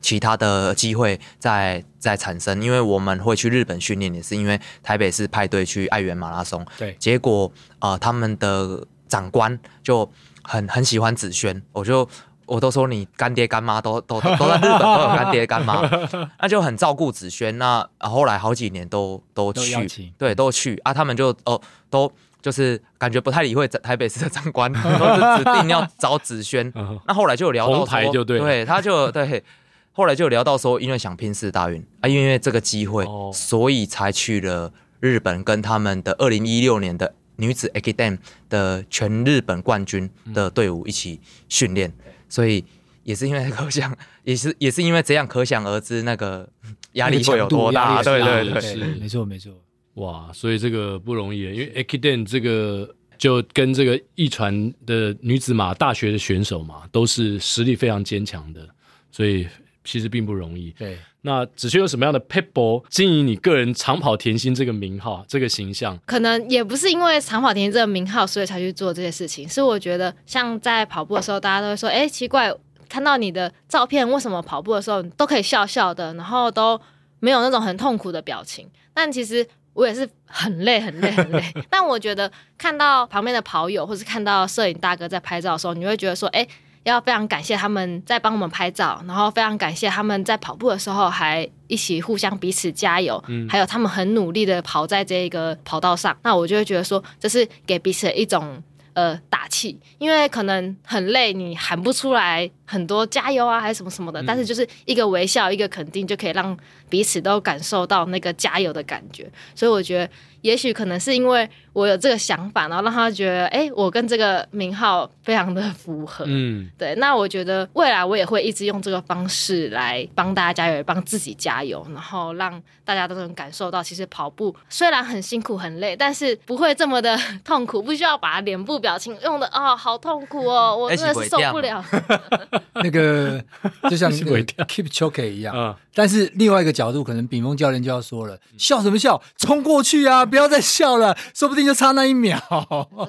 [0.01, 2.61] 其他的机会在在产生。
[2.61, 10.09] 因为我们会去日本训练，也是因为台北市派队去爱媛马拉松，对，结果呃他们的长官就
[10.43, 12.07] 很很喜欢子萱，我就。
[12.49, 15.81] 我都说你干爹干妈都都都在日本都有干爹干妈，
[16.41, 17.57] 那就很照顾子萱。
[17.57, 20.93] 那后来好几年都都去，都对，都去啊。
[20.93, 26.73] 他们就哦都就是感觉不太理会台北市的长官， 都是指定要找子萱。
[27.07, 29.43] 那后来就有聊到说，就对，对，他就对，
[29.91, 38.17] 后来就有聊到说，因为想拼四大运啊，因为这个机会，哦、所以才去了日本，跟他们的二零一六年的女子 AKIDEN
[38.49, 41.93] 的全日本冠军的队伍一起训练。
[42.29, 42.63] 所以
[43.03, 46.47] 也是因为可想，也是也是因为这样可想而知那个
[46.93, 48.01] 压力会有多大。
[48.01, 49.51] 对对对，是没错没错。
[49.95, 58.65] 哇，所以这个不容易，因为 a k i d e n 这个就跟这个一传的女子马大学的选手嘛，都是实力非常坚强的，
[59.11, 59.45] 所以
[59.83, 60.71] 其实并不容易。
[60.77, 65.97] 对，那子轩有什么样的 p e p l e 经营你个人长跑甜心这个名号、这个形象？
[66.05, 69.47] 可能也不是因为长跑甜心这个名号，所以才去做这些事情。
[69.47, 72.53] 是我觉得，像在跑步的时候，大家都会说：“哎，奇怪，
[72.87, 76.79] 看到你的照片，为什么跑步的时候都可以笑笑的，然后都
[77.19, 79.47] 没有那种很痛苦的表情？”但其实。
[79.73, 81.41] 我也是很累，很累，很累。
[81.69, 86.45] 但我觉得看到旁边的跑友，或是看到摄影大哥在拍照的时候，你会觉得说，哎，
[86.83, 96.17] 要非常感谢他们在帮我们拍照，然后非常感谢他们在跑步的时候还一起互相彼此加油，嗯，还有他们很努力的跑在这个跑道上。
[96.23, 98.61] 那我就会觉得说，这是给彼此的一种。
[98.93, 106.55] 呃，打气，因为可能很累，你喊不出来很多加油啊，还是什么什么的，嗯、但是就是一个微笑，一个肯定，就可以让
[106.87, 109.27] 彼此都感受到那个加油的感觉。
[109.55, 116.25] 所以我觉得，也许可能是因为我有这个想法，然后让他觉得，哎，我跟这个名号非常的符合。
[116.27, 116.93] 嗯，对。
[116.95, 131.83] 那我觉得未来我也会一直用这个方式来帮大家加油，也帮自己加油，然后让大家都能感受到，其实跑步虽然很辛苦很累，但是不会这么的痛苦，不需要把脸部表情用的啊、哦，好痛苦哦，我真的是受不了。
[132.83, 133.43] 那个
[133.89, 142.39] 就像 keep choke 一样，嗯，但是另外一个角度，可能炳峰教练就要说了，笑什么笑，冲过去啊，不要再笑了，说不定就差那一秒。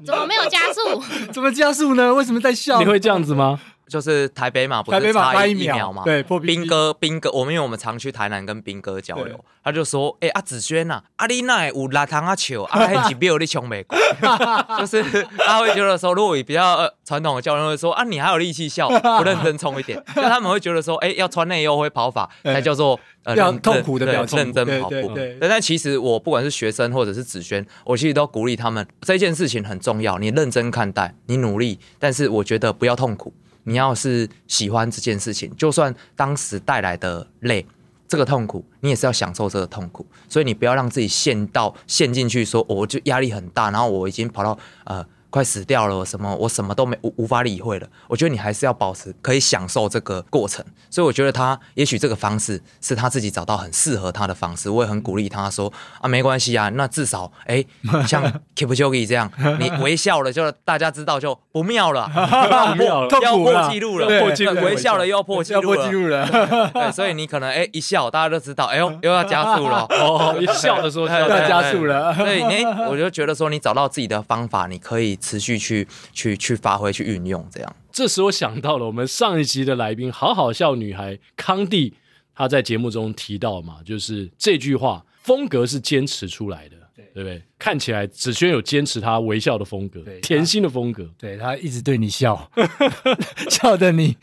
[0.04, 1.02] 怎么没有加速？
[1.32, 2.12] 怎么加速呢？
[2.14, 2.78] 为什么在笑？
[2.78, 3.60] 你会这样子吗？
[3.90, 6.04] 就是台北马不是差一秒嘛？
[6.04, 13.98] 对，兵哥，兵哥，我们因为我们常去台南跟兵哥交流，他就说：“哎，阿子轩呐，阿丽奈有拉糖阿球，阿还几秒你冲没过？”
[14.78, 15.02] 就是
[15.38, 18.88] 他会觉得说，如果比较传统的教练会说：“啊，你还有力气笑，
[19.18, 33.34] 不认真冲一点。”那他们会觉得说：“哎，要穿内优会跑法 才叫做呃要痛苦的表情，认真跑步。”但其实我不管是学生或者是子轩，我其实都鼓励他们这件事情很重要，你认真看待，你努力，但是我觉得不要痛苦。
[33.64, 37.66] 你要是喜欢这件事情，就算当时带来的累，
[38.08, 40.06] 这个痛苦，你也是要享受这个痛苦。
[40.28, 45.06] 所以你不要让自己陷到陷进去，说我就压力很大，然后我已经跑到呃。
[45.30, 47.86] 快死掉了，什么我什么都没无无法理会了。
[48.08, 50.64] 我觉得你还是要保持可以享受这个过程。
[50.90, 54.68] 所以我觉得他也许这个方式是他自己找到很适合他的方式。
[54.68, 57.64] 我也很鼓励他说啊，没关系啊，那至少哎，
[58.06, 58.22] 像
[58.54, 65.74] k i p c h o g i 这样，你微笑了就大家知道就不妙了，不妙了， 要破纪录了，破纪录，微笑了又要破纪录
[66.08, 66.26] 了，
[66.74, 72.12] 对，所以你可能哎一笑大家都知道，哎呦又要加速了，哦，一笑的时候就要加速了。
[72.14, 75.19] 所以你我就觉得说你找到自己的方法，你可以。
[75.20, 77.76] 持续去去去发挥去运用，这样。
[77.92, 81.92] 这时我想到了我们上一集的来宾，好好笑女孩康帝，
[82.34, 87.42] 她在节目中提到嘛，就是这句话，风格是坚持出来的，对，对不对？
[87.58, 92.50] 看起来子轩有坚持他微笑的风格，甜心的风格，对，他一直对你笑，
[93.50, 94.16] 笑的你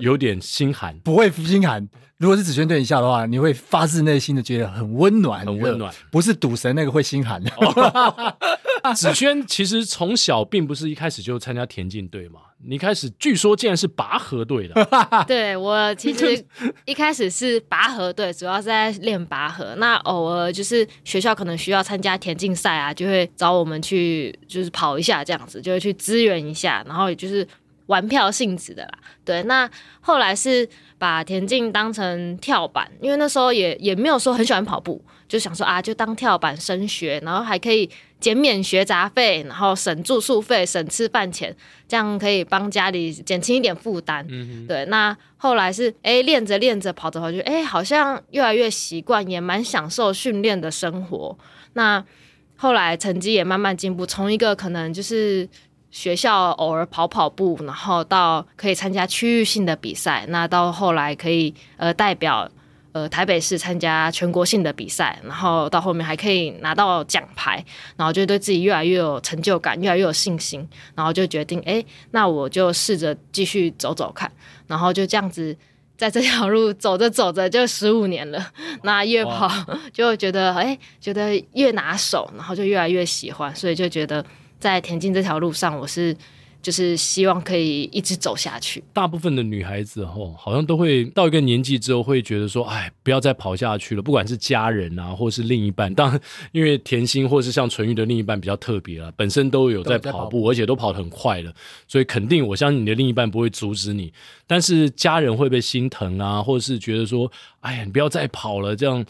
[0.00, 1.88] 有点心寒，不会心寒。
[2.18, 7.50] 如果是子萱对你笑的话，你会发自内心的觉得很温暖，很温暖，不是赌神那个会心寒的。
[8.94, 14.88] 子萱其实从小并不是一开始就参加田径队嘛，你一开始据说竟然是拔河队的。
[15.26, 16.42] 对，我其实
[16.84, 19.74] 一开始是拔河队，主要是在练拔河。
[19.76, 27.46] 那偶尔就是学校可能需要参加田径赛啊，就会找我们去就是跑一下这样子，就会去支援一下，然后也就是
[27.86, 28.98] 玩票性质的啦。
[29.24, 29.70] 对，那
[30.00, 30.68] 后来是。
[30.98, 37.86] 把田径当成跳板，因为那时候也也没有说很喜欢跑步，就想说啊，就当跳板升学，然后还可以
[38.18, 41.54] 减免学杂费，然后省住宿费、省吃饭钱，
[41.86, 44.26] 这样可以帮家里减轻一点负担。
[44.30, 44.86] 嗯哼，对。
[44.86, 51.36] 那后来是哎练着练着跑着跑着，哎好像越来越习惯，也蛮享受训练的生活。
[51.74, 52.02] 那
[52.56, 55.46] 后来成绩也慢慢进步，从一个可能就是。
[55.96, 62.46] 学校偶尔跑跑步，然后到可以参加区域性的比赛，那到后来可以呃代表
[62.92, 67.64] 呃台北市参加全国性的比赛，然后到后面还可以拿到奖牌，
[67.96, 74.30] 然后就对自己越来越有成就感，越来越有信心，然后就决定哎，那我就试着继续走走看，
[74.66, 75.56] 然后就这样子
[75.96, 78.46] 在这条路走着走着就十五年了，
[78.84, 79.50] 那越跑
[79.94, 84.22] 就觉得哎觉得越拿手，然后就越来越喜欢，所以就觉得。
[84.66, 86.12] 在田径这条路上，我是
[86.60, 88.82] 就是希望可以一直走下去。
[88.92, 94.02] 大部分的女孩子哦，好像都会到一个年纪之后，会觉得说，哎，不要再跑下去了。
[94.02, 101.54] 不管是家人啊，或是另一半，当然，因为甜心或是像纯玉的另一半比较特别了， 本身都有在跑步，跑步而且都跑得很快了，
[101.86, 104.12] 所以肯定我相信你的另一半不会阻止你。
[104.48, 109.06] 但是家人会不会心疼啊，或者是觉得说，哎呀，你不要再跑了，这样。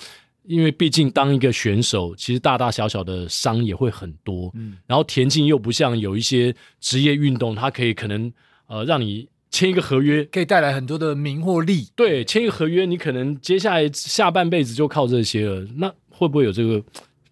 [0.46, 4.50] 因为毕竟当一个选手，其实大大小小的伤也会很多。
[4.54, 8.32] 嗯，然后田径又不像有一些职业运动，它可以可能
[8.66, 11.88] 呃让你签一个合约，可以带来很多的名或利。
[11.94, 15.66] 对，签一个合约，你可能接下来下半辈子就靠这些了。
[15.76, 16.82] 那会不会有这个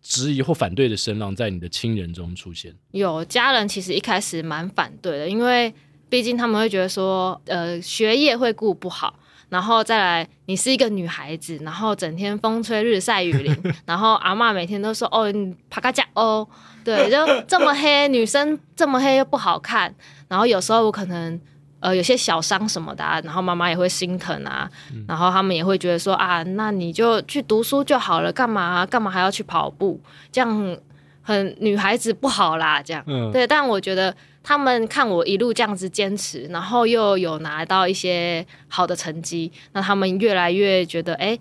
[0.02, 2.74] 质疑或反对的声浪在你的亲人中出现？
[2.92, 5.72] 有家人其实一开始蛮反对的，因为
[6.08, 9.18] 毕竟他们会觉得说，呃，学业会顾不好。
[9.54, 16.44] 然后再来，你是一个女孩子，然后整天风吹日晒雨淋， 然后阿嬷每天都说哦，你爬个架哦，
[16.82, 19.94] 对， 就这么黑，女生这么黑又不好看。
[20.26, 21.40] 然后有时候我可能
[21.78, 24.68] 呃有些小伤什么的啊，然后妈妈也会心疼啊，
[25.06, 30.00] 然后他们也会觉得说啊，那你就去读书就好了，干嘛干嘛还要去跑步？
[30.32, 30.76] 这样
[31.24, 33.44] 很女孩子不好啦，这样，嗯，对。
[33.44, 34.14] 但我觉得。
[34.46, 41.38] 他们看我一路这样子坚持，然后又有拿到一些好的成绩，那他们越来越觉得，哎。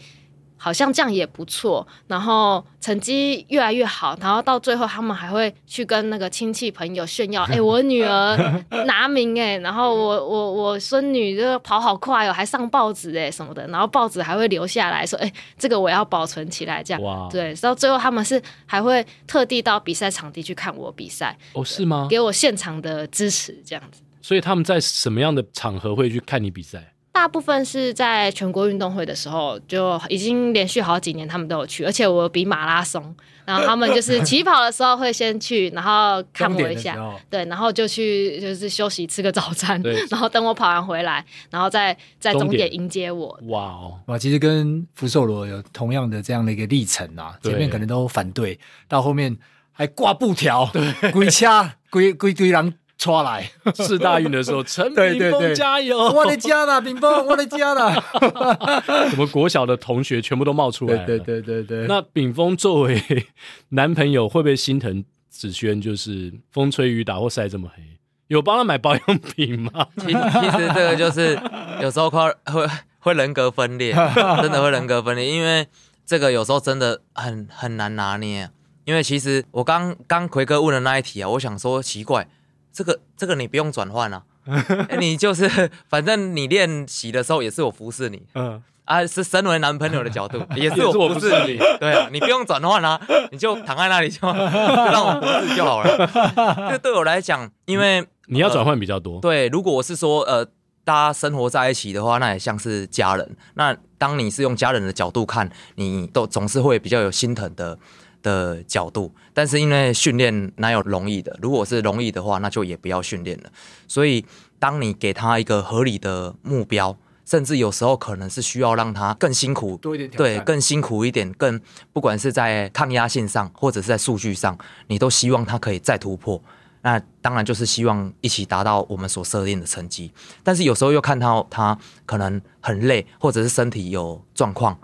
[0.64, 22.08] 好像这样也不错，然后成绩越来越好，然后到最后他们还会去跟那个亲戚朋友炫耀， 哎，我女儿拿名哎， 然后我我我孙女就跑好快哦，还上报纸哎什么的，然后报纸还会留下来说，哎，这个我要保存起来，这样哇，对，到最后他们是还会特地到比赛场地去看我比赛，哦，是吗？
[22.10, 24.02] 给我现场的支持这样子。
[24.22, 26.93] 所以他们在什么样的场合会去看你比赛？
[27.14, 36.98] 大部分是在全国运动会的时候，就已经连续好几年他们都有去，而且我比马拉松，然后他们就是 起跑的时候会先去，然后看我一下，
[37.30, 43.40] 对，然后就去就是休息吃个早餐，然后等我跑完回来，然后再在终点迎接我。
[43.44, 49.38] 哇哦，哇，其实跟福寿螺有同样的这样的一个历程啊，前面可能都反对，到后面
[49.72, 52.74] 还挂布条，对，归掐归归堆人。
[53.04, 55.98] 出来四大运的时候，陈炳峰加油！
[55.98, 58.02] 我的家了，炳峰，我的家了。
[59.12, 61.06] 我们国小的同学全部都冒出来了。
[61.06, 61.88] 对对对对对。
[61.88, 63.28] 那炳峰作为
[63.70, 65.82] 男朋友，会不会心疼子轩？
[65.82, 67.84] 就是风吹雨打或晒这么黑，
[68.28, 69.86] 有帮他买保养品吗？
[69.98, 71.38] 其其实这个就是
[71.82, 72.66] 有时候会会
[73.00, 73.92] 会人格分裂，
[74.42, 75.68] 真的会人格分裂，因为
[76.06, 78.50] 这个有时候真的很很难拿捏。
[78.86, 82.28] 因为其实我刚刚奎哥问的那一题啊，我想说奇怪。
[82.74, 84.24] 这个这个你不用转换啊，
[85.00, 93.00] 你就是 反正你练习的时候也是我服侍你，嗯啊，是身为男朋友的角度 也是我服侍你，对啊，你不用转换啊，
[93.32, 96.70] 你就躺在那里就让我服侍就好了。
[96.72, 100.44] 这对我来讲，因为你要转换比较多，对，如果我是说呃
[100.84, 103.38] 大家生活在一起的话，那也像是家人。
[103.54, 107.78] 那当你是用家人的角度看，你都总是会比较有心疼的。
[108.24, 111.38] 的角度，但是因为训练哪有容易的？
[111.40, 113.52] 如果是容易的话，那就也不要训练了。
[113.88, 114.26] 所以，
[114.58, 121.62] 当你给他一个合理的目标，甚至有时候可能是需要让他更辛苦，多一点，对，更辛苦一点，更
[121.92, 124.58] 不管是在抗压性上，或者是在数据上，
[124.88, 126.42] 你都希望他可以再突破。
[126.82, 130.12] 那当然就是希望一起达到我们所设定的成绩。
[130.42, 134.78] 但是有时候又看到他可能很累，或者是身体有状况。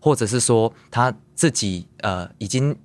[0.00, 2.76] 或者是说他自己呃已经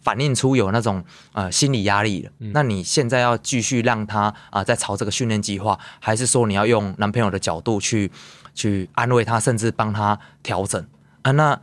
[0.00, 8.10] 反映出有那种呃心理压力了，嗯、那你现在要继续让他啊、呃、再朝这个训练计划，还是说你要用男朋友的角度去
[8.52, 10.84] 去安慰他，甚至帮他调整
[11.22, 11.30] 啊？
[11.30, 11.60] 那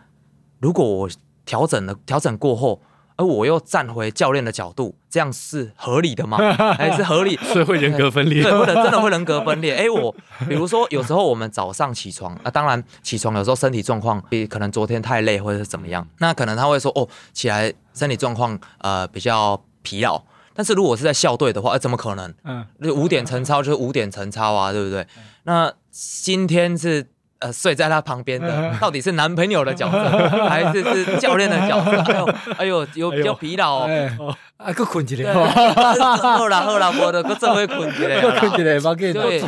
[0.60, 1.10] 如果我
[1.46, 2.82] 调整了，调整过后。
[3.20, 6.38] 而我又站回教练的角度，这样是合理的吗？
[6.80, 7.36] 还是合理？
[7.51, 9.74] 所以会人格分裂，对，不能真的会人格分裂。
[9.76, 10.15] 哎、欸，我
[10.47, 20.24] 比如说有时候我们早上起床啊，当然起床有时候身体状况比可能昨天太累或者是怎么样，那可能他会说哦，起来身体状况呃比较疲劳。
[20.53, 22.34] 但是如果是在校队的话，呃，怎么可能？
[22.45, 22.65] 嗯，
[22.95, 25.05] 五点晨操就是五点晨操啊，对不对？
[25.43, 27.07] 那今天是。
[27.40, 29.98] 呃，睡在他旁边的到底是男朋友的角色，
[30.50, 32.26] 还是是教练的角色？
[32.60, 34.36] 哎呦，哎呦，有比较疲劳哦。
[34.58, 35.32] 啊，搁困一下。
[35.34, 38.22] 好啦好啦，我的搁这会困一下。
[38.22, 39.42] 搁困一下，把给对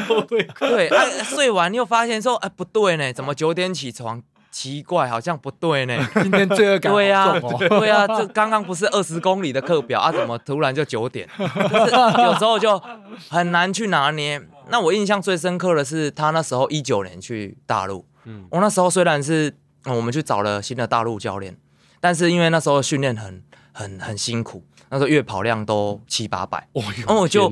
[0.59, 4.21] 对啊，睡完又发现说，哎，不对呢，怎么九点起床？
[4.51, 5.97] 奇怪，好像不对呢。
[6.21, 7.39] 今天罪恶感对啊，
[7.69, 11.27] 对啊，这刚刚不是二十公里的课表啊，怎么突然就九点？
[11.39, 12.79] 就是有时候就
[13.29, 14.41] 很难去拿捏。
[14.69, 19.53] 那我印象最深刻的是，他那时候一九年去大陆，嗯，我那时候虽然是
[19.85, 21.57] 我们去找了新的大陆教练，
[21.99, 27.51] 但是因为那时候训练很很很辛苦，那时候月跑量都七八百，哦，然后我就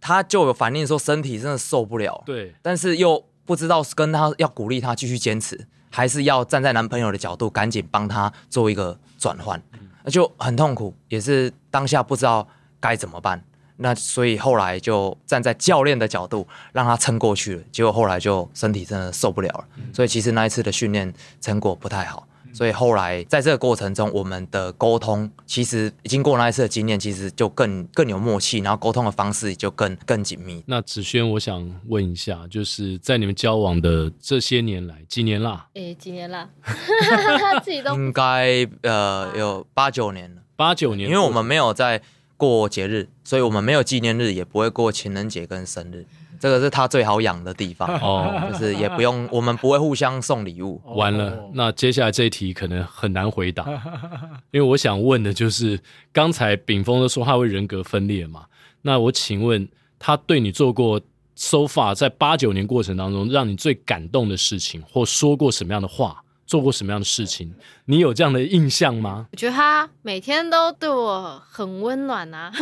[0.00, 9.62] 他就有反映说身体真的受不了，对，但是又不知道跟他要鼓励他继续坚持，还是要站在男朋友的角度赶紧帮他做一个转换，
[10.02, 12.48] 那就很痛苦，也是当下不知道
[12.80, 13.40] 该怎么办。
[13.76, 22.26] 那所以后来就站在教练的角度让他撑过去了，结果后来就身体真的受不了了，所以其实那一次的训练成果不太好。
[22.54, 30.62] 所以后来在这个过程中，我们的沟通其实经过那一次的经验，其实就更更有默契，然后沟通的方式也就更更紧密。
[30.66, 35.66] 那子轩，我想问一下，就是在你们交往的这些年来，几年啦？
[35.74, 36.48] 诶、欸，几年啦？
[36.62, 42.00] 他 自己都应该呃有八九年了，八九年，因为我们没有在
[42.36, 46.06] 过节日，所以我们没有纪念日，也不会过情人节跟生日。
[46.44, 50.78] 这个是他最好养的地方哦，就是也不用，我们不会互相送礼物。
[50.84, 53.64] 完了，那接下来这一题可能很难回答，
[54.52, 55.80] 因为我想问的就是，
[56.12, 58.44] 刚才炳峰都说他会人格分裂嘛？
[58.82, 59.66] 那我请问
[59.98, 61.00] 他对你做过
[61.34, 66.22] so far 在八九年过程当中，让你最感动的事情，或说过什么样的话？
[66.46, 67.54] 做过什么样的事情？
[67.86, 69.26] 你有这样的印象吗？
[69.32, 72.52] 我觉得他每天都对我很温暖啊。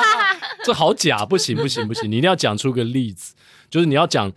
[0.64, 2.10] 这好假，不行不行不行！
[2.10, 3.34] 你一定要讲出个例子，
[3.68, 4.32] 就是你要讲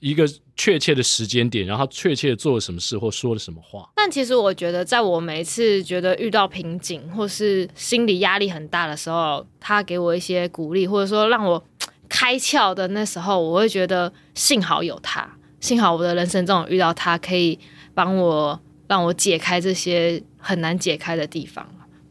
[0.00, 3.90] 一个确切的时间点，然后他确切做了什么事或说了什么话。
[3.96, 11.64] 但其实我觉得，在我每一次觉得遇到瓶颈或是心理压力很大的时候，他给我一些鼓励，或者说让我
[12.08, 15.28] 开窍的那时候，我会觉得幸好有他，
[15.60, 17.58] 幸好我的人生中有遇到他，可以。
[17.94, 21.66] 帮我让我解开这些很难解开的地方。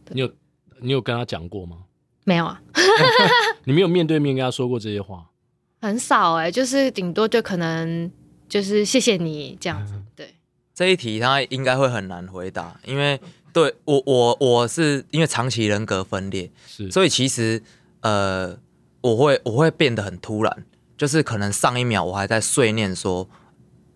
[0.09, 0.31] 你有
[0.81, 1.77] 你有跟他讲过吗？
[2.23, 2.61] 没有啊。
[3.63, 5.25] 你没有面对面跟他说过这些话？
[5.81, 8.11] 很少哎、欸，就是顶多就可能
[8.47, 9.93] 就是谢谢你这样子。
[10.15, 10.35] 对，
[10.75, 13.19] 这一题他应该会很难回答，因为
[13.53, 17.61] 对我我我是因为长期人格分裂，是所以其实
[18.01, 18.57] 呃
[19.01, 20.65] 我会我会变得很突然，
[20.97, 23.27] 就是可能上一秒我还在碎念说。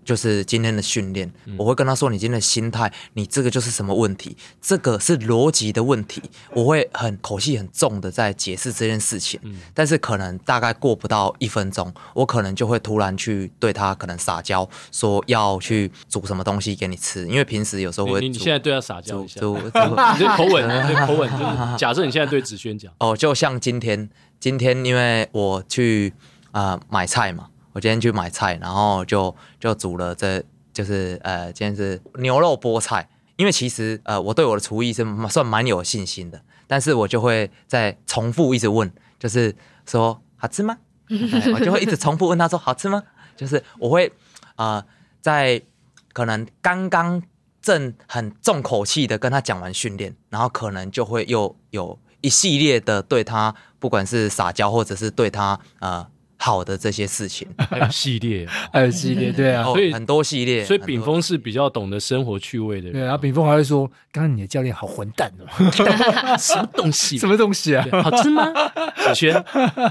[0.06, 4.38] 就是今天的训练，我会跟他说：“你今天的心态，你这个就是什么问题？
[4.62, 6.22] 这个是逻辑的问题。”
[6.54, 9.40] 我会很口气很重的在解释这件事情，
[9.74, 18.22] 但是可能大概过不到一分钟，我可能就会突然去对他可能撒娇，说要去煮什么东西给你吃，因为平时有时候会。
[18.22, 19.66] 你你现在对他撒娇一下，煮煮，
[20.14, 24.08] 你这口吻，这口吻就是假设你现在对子轩讲哦，就像今天，
[24.40, 26.14] 今天因为我去
[26.52, 27.48] 啊、呃、买菜嘛。
[27.76, 33.10] 我今天去买菜，然后就就煮了这，这就是呃，今天是牛肉菠菜。
[33.36, 39.54] 因为其实呃，我对我的厨艺是算蛮有信心的，但是我就会在重复一直问，就是
[39.86, 40.78] 说好吃吗？
[41.54, 43.04] 我 就会一直重复问他说好吃吗？
[43.36, 44.08] 就是我会
[44.56, 44.86] 啊、呃，
[45.20, 45.62] 在
[46.14, 47.22] 可能刚刚
[47.62, 56.08] 正很重口气的跟他讲完训练，然后可能就会又有一系列的对他，不管是撒娇或者是对他呃。
[56.46, 62.94] 好的这些事情， 还有系列， 还有系列，对啊，所以很多系列，所以炳峰是比较懂得生活趣味的人。
[62.94, 67.18] 对啊，炳峰还会说：“刚刚你的教练好混蛋哦，什么东西？
[67.18, 67.84] 什么东西啊？
[68.04, 68.54] 好吃吗？”
[69.04, 69.44] 小轩，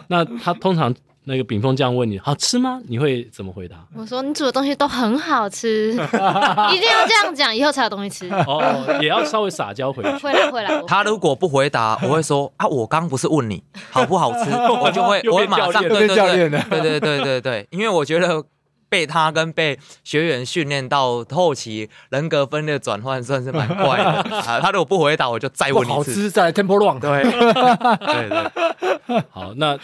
[0.06, 0.94] 那他通常。
[1.26, 2.80] 那个炳峰这样问你好吃吗？
[2.86, 3.76] 你会怎么回答？
[3.96, 5.92] 我说你煮的东西都很好吃，
[6.72, 8.28] 一定要这样讲，以后才有东西吃。
[8.46, 8.62] 哦，
[9.00, 10.08] 也要稍微撒娇回去。
[10.18, 10.82] 会 啦会啦。
[10.86, 18.44] 他如果不回答，我会说啊，我刚不是问你好不好吃，我就会我会马上对对对对对对对对，因为我觉得
[18.90, 24.60] 被他跟被学员训练到后期人格分裂转换算是蛮快的啊。
[24.60, 25.90] 他如果不回答，我就再问一次。
[25.90, 27.00] 好吃再来 Temple Run。
[27.00, 27.22] 对
[28.12, 29.24] 对对。
[29.30, 29.78] 好，那。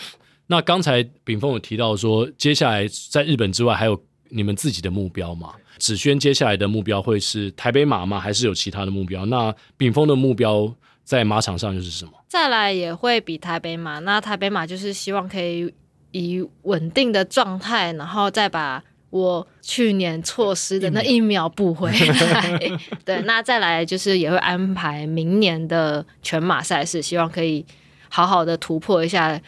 [0.50, 5.52] 那刚才炳峰有提到说，接下来在日本之外还有你们自己的目标吗？
[5.78, 8.18] 子轩接下来的目标会是台北马吗？
[8.18, 9.24] 还是有其他的目标？
[9.26, 10.74] 那炳峰的目标
[11.04, 12.10] 在马场上又是什么？
[12.26, 14.00] 再来也会比台北马。
[14.00, 15.72] 那台北马就是希望可以
[16.10, 22.58] 以稳定的状态，然后再把我去年错失的那一秒补回来。
[23.06, 27.64] 对，那再来就是也会安排明年的全马赛事，希望可以
[28.08, 29.40] 好好的突破一下。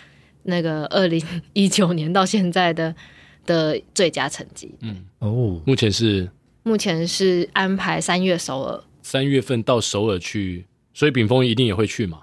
[0.44, 1.22] 那个二零
[1.52, 2.94] 一九年到现在的
[3.46, 6.30] 的最佳成绩，嗯哦，目前是
[6.62, 12.20] 目前是安排三月首尔，三月份到首尔去，所以炳峰一定也会去嘛？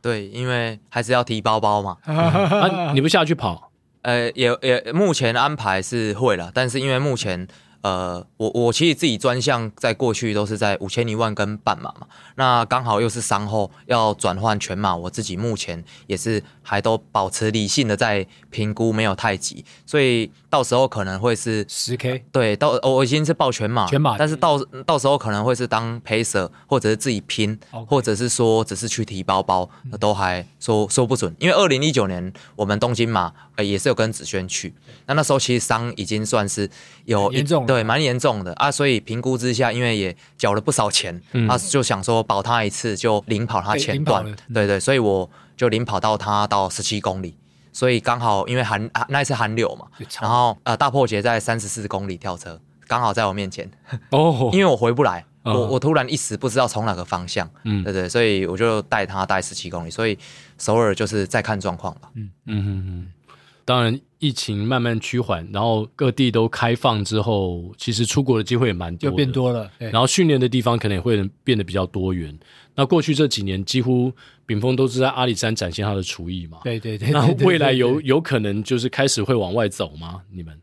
[0.00, 1.96] 对，因为还是要提包包嘛。
[2.06, 3.70] 嗯 啊、你不下去跑？
[4.02, 7.46] 呃，也也目前安排是会了，但是因为目前
[7.82, 12.06] 呃，我我其实自己专项在过去都是在五千一万跟半马嘛，
[12.36, 27.58] 那刚好又是伤后要转换全马，我自己目前也是还都保持理性的在评估，没有太急，所以到时候可能会是十 K，对，到我已经是报全马，全马，但是到到时候可能会是当 pacer 或者是自己拼.
[27.88, 29.68] 或者是说只是去提包包，
[29.98, 34.72] 都还说说不准，因为二零一九年我们东京马呃也是有跟子轩去，
[35.06, 36.70] 那那时候其实伤已经算是
[37.04, 37.66] 有严重。
[37.72, 47.34] 对，蛮严重的啊，所以评估之下，因为也缴了不少钱，嗯、啊，就想说保他一次，就领跑他前段，对对，所以我就领跑到他到十七公里，
[47.72, 49.86] 所以刚好因为寒那一次寒流嘛，
[50.20, 53.70] 然后呃大破节在三十四公里跳车，刚好在我面前。
[54.10, 60.18] 哦， 因为我回不来，哦、我我突然一时不知道从哪个方向，嗯，对对，所以我就带他带十七公里，所以
[60.58, 63.12] 首尔就是再看状况吧，嗯嗯嗯嗯。
[63.64, 69.70] 当然，疫情慢慢趋缓，然后各地都开放之后，其实出国的机会也蛮多，就变多了。
[69.78, 72.36] 然后训练的地方可能也会变得比较多元。
[72.74, 74.12] 那过去这几年，几乎
[74.46, 76.58] 炳峰都是在阿里山展现他的厨艺嘛。
[76.64, 77.10] 对对对。
[77.10, 80.22] 那未来有有可能就是开始会往外走吗？
[80.30, 80.58] 你们？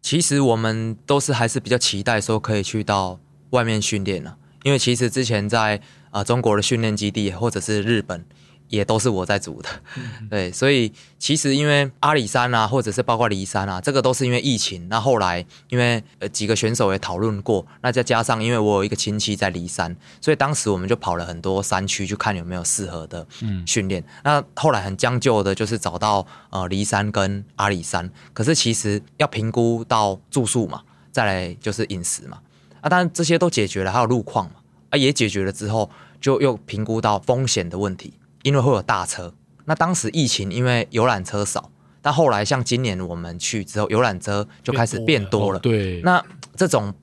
[0.00, 3.20] 其实我们都是还是比较期待说可以去到
[3.50, 5.76] 外面训练了，因为其实之前在
[6.10, 8.24] 啊、呃、中国的训练基地或者是日本。
[8.68, 9.68] 也都是我在组的，
[10.28, 14.88] 对，所以其实因为阿里山啊，或者是包括离山啊，这个都是因为疫情。
[14.88, 23.26] 那后来因为呃几个选手也讨论过，那再加上因为我有一个亲戚在离山，所以当时我们就跑了很多山区去看有没有适合的
[23.66, 24.02] 训练。
[24.02, 32.38] 嗯、那后来很将就的就是找到呃离山跟阿里山，可是其实要评估到住宿嘛，再来就是饮食嘛，
[32.82, 34.56] 啊，当然这些都解决了，还有路况嘛，
[34.90, 35.90] 啊也解决了之后，
[36.20, 38.12] 就又评估到风险的问题。
[38.42, 39.34] 因为会有大车，
[39.64, 41.70] 那当时疫情因为游览车少，
[42.00, 45.58] 但后来像今年我们去之后，游览车就开始变多了。
[45.58, 46.24] 多了哦、对，那
[46.56, 46.94] 这种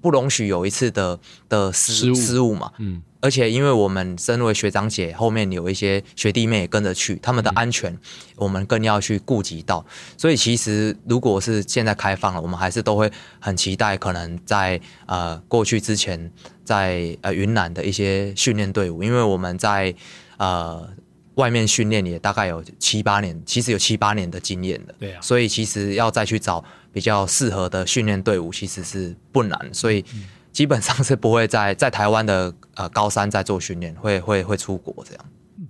[0.00, 2.72] 不容许有一次的的失失误，失误嘛。
[2.78, 3.02] 嗯。
[3.20, 7.98] 而且因为我们身为学长姐，后面有一些学弟妹也跟着去，他们的安全
[8.36, 9.84] 我们更要去顾及到。
[10.16, 13.10] 所以其实如果是现在开放了，我们还是都会
[13.40, 16.30] 很期待，可能在呃过去之前
[16.62, 19.92] 在呃云南的一些训练队伍，因为我们在。
[20.38, 20.88] 呃，
[21.34, 30.04] 外面训练也大概有七八年，其实有七八年的经验了，对啊，所以其实要再去找比较适合的训练队伍，其实是不难，所以
[30.50, 35.24] 基本上是不会在 在台湾的呃高三在做训练，会会会出国这样。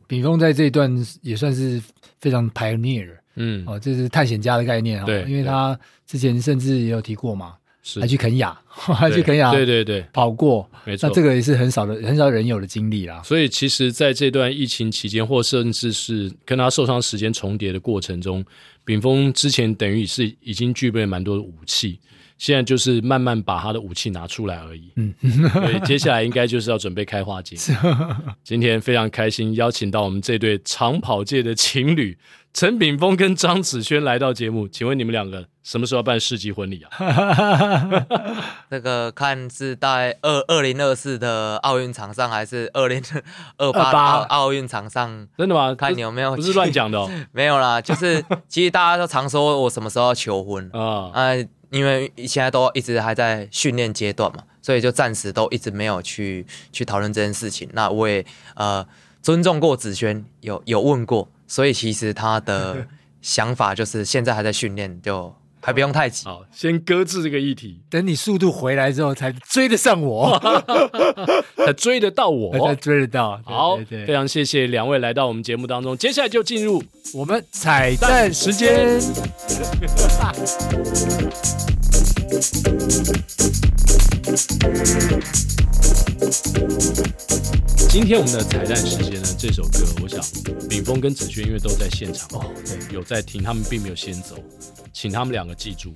[0.06, 0.90] 炳峰在这一段
[1.20, 1.82] 也算是
[2.20, 7.54] 非常 pioneer，嗯，哦，这是探险家的概念啊，对，因为他之前甚至也有提过嘛。
[7.82, 11.08] 是还去肯亚，还去肯亚， 对对对，跑过，没错。
[11.08, 13.22] 那这个也是很少的、很少人有的经历啦。
[13.24, 18.44] 所以，其实在这段疫情期间，或甚至是跟他受伤时间重叠的过程中，
[18.84, 21.98] 秉峰之前等于是已经具备了蛮多的武器，
[22.36, 24.92] 现在就是慢慢把他的武器拿出来而已。
[24.96, 27.56] 嗯，对，接下来应该就是要准备开花结。
[28.44, 32.16] 今天非常开心，邀请到我们这对长跑界的情侣。
[32.54, 36.90] 陈炳峰跟张子萱来到节目，请问你们两个什么时候办世纪婚礼啊？
[38.68, 43.00] 这个看是在二二零二四的奥运场上，还是二零
[43.58, 45.28] 二八奥运场上？
[45.36, 45.72] 真的吗？
[45.74, 46.34] 看你有没有？
[46.34, 47.08] 不是乱讲的哦。
[47.30, 51.12] 没有啦，就是其实大家都常说我什么时候要求婚 啊？
[51.14, 51.34] 啊，
[51.70, 57.68] 因为现在都一直还在训练阶段嘛，所以就暂时都一直没有去去讨论这件事情。
[57.72, 58.24] 那我也
[58.56, 58.84] 呃
[59.22, 61.28] 尊重过子萱，有有问过。
[61.48, 62.86] 所以其实他的
[63.20, 66.24] 想法就是现在还在训练，就还不用太急。
[66.24, 70.38] 好，先搁置这个议题，等你速度回来之后才追得上我，
[71.66, 73.40] 才追得到我， 才追得到。
[73.44, 76.80] 好，对对对，非常谢谢两位来到我们节目当中，接下来就进入
[77.12, 79.00] 我们彩蛋时间。
[87.88, 90.20] 今天我们的彩蛋时间呢，这首歌，我想
[90.68, 94.36] 敏峰跟子轩因为都在现场哦，对，有在听，他们并没有先走，
[94.92, 95.94] 请他们两个记住，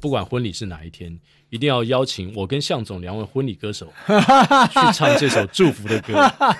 [0.00, 1.18] 不管婚礼是哪一天，
[1.50, 6.14] 一定要邀请我跟向总两位婚礼歌手 去唱这首祝福的歌。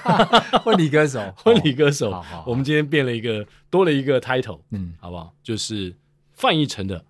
[0.63, 5.33] 婚礼歌手， 婚礼歌手，好好好，我们今天变了一个，多了一个 title，嗯，好不好？
[5.43, 5.95] 就是
[6.35, 7.03] 范逸臣的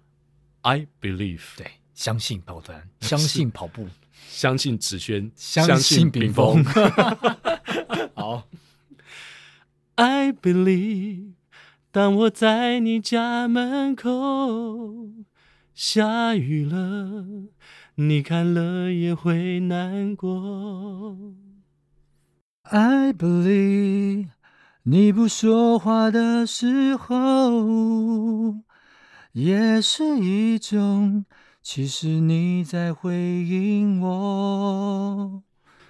[0.63, 3.87] I Believe，对，相信跑团，相信跑步。
[4.27, 6.65] 相信子萱，相信冰峰。
[8.15, 8.49] 好
[9.97, 11.33] ，I believe，
[11.91, 15.09] 当我在你家门口，
[15.75, 17.25] 下雨了，
[17.97, 21.35] 你看了也会难过。
[22.63, 24.29] I believe，
[24.83, 28.59] 你不说话的时候，
[29.33, 31.25] 也是一种。
[31.71, 35.43] 其实你在回应我。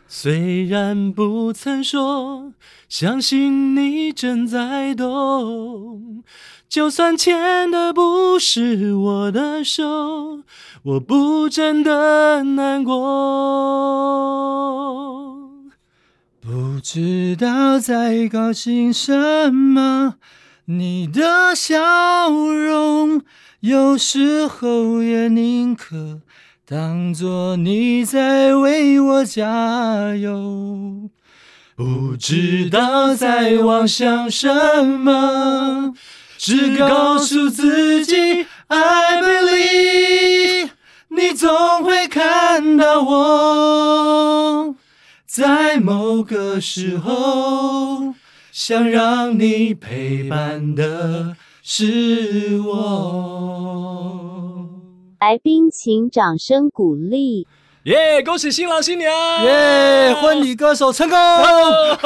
[0.08, 2.52] 虽然不曾说，
[2.88, 6.24] 相信你正在懂。
[6.68, 10.42] 就算牵的不是我的手，
[10.82, 12.96] 我不真的难过。
[16.40, 20.16] 不知道在高兴什么，
[20.70, 23.22] 你的笑容
[23.60, 26.20] 有时候也宁可。
[26.66, 31.08] 当作你在为我加油，
[31.74, 35.94] 不知道在妄想什么，
[36.36, 40.68] 只告诉自己 I believe，
[41.08, 44.76] 你总会看到我，
[45.24, 48.12] 在某个时候，
[48.60, 53.78] 想让你陪伴的是我。
[55.20, 57.46] 来宾请掌声鼓励。
[57.84, 58.20] 耶！
[58.24, 59.12] 恭喜新郎新娘！
[59.44, 60.12] 耶！
[60.20, 61.16] 婚礼歌手成功。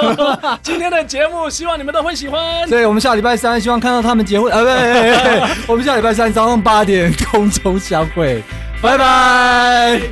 [0.62, 2.68] 今天的节目希望你们都会喜欢。
[2.68, 4.52] 对，我们下礼拜三希望看到他们结婚。
[4.52, 4.60] 啊，
[5.66, 8.42] 不， 我们下礼拜三早上八点空中相会。
[8.82, 10.02] 拜拜。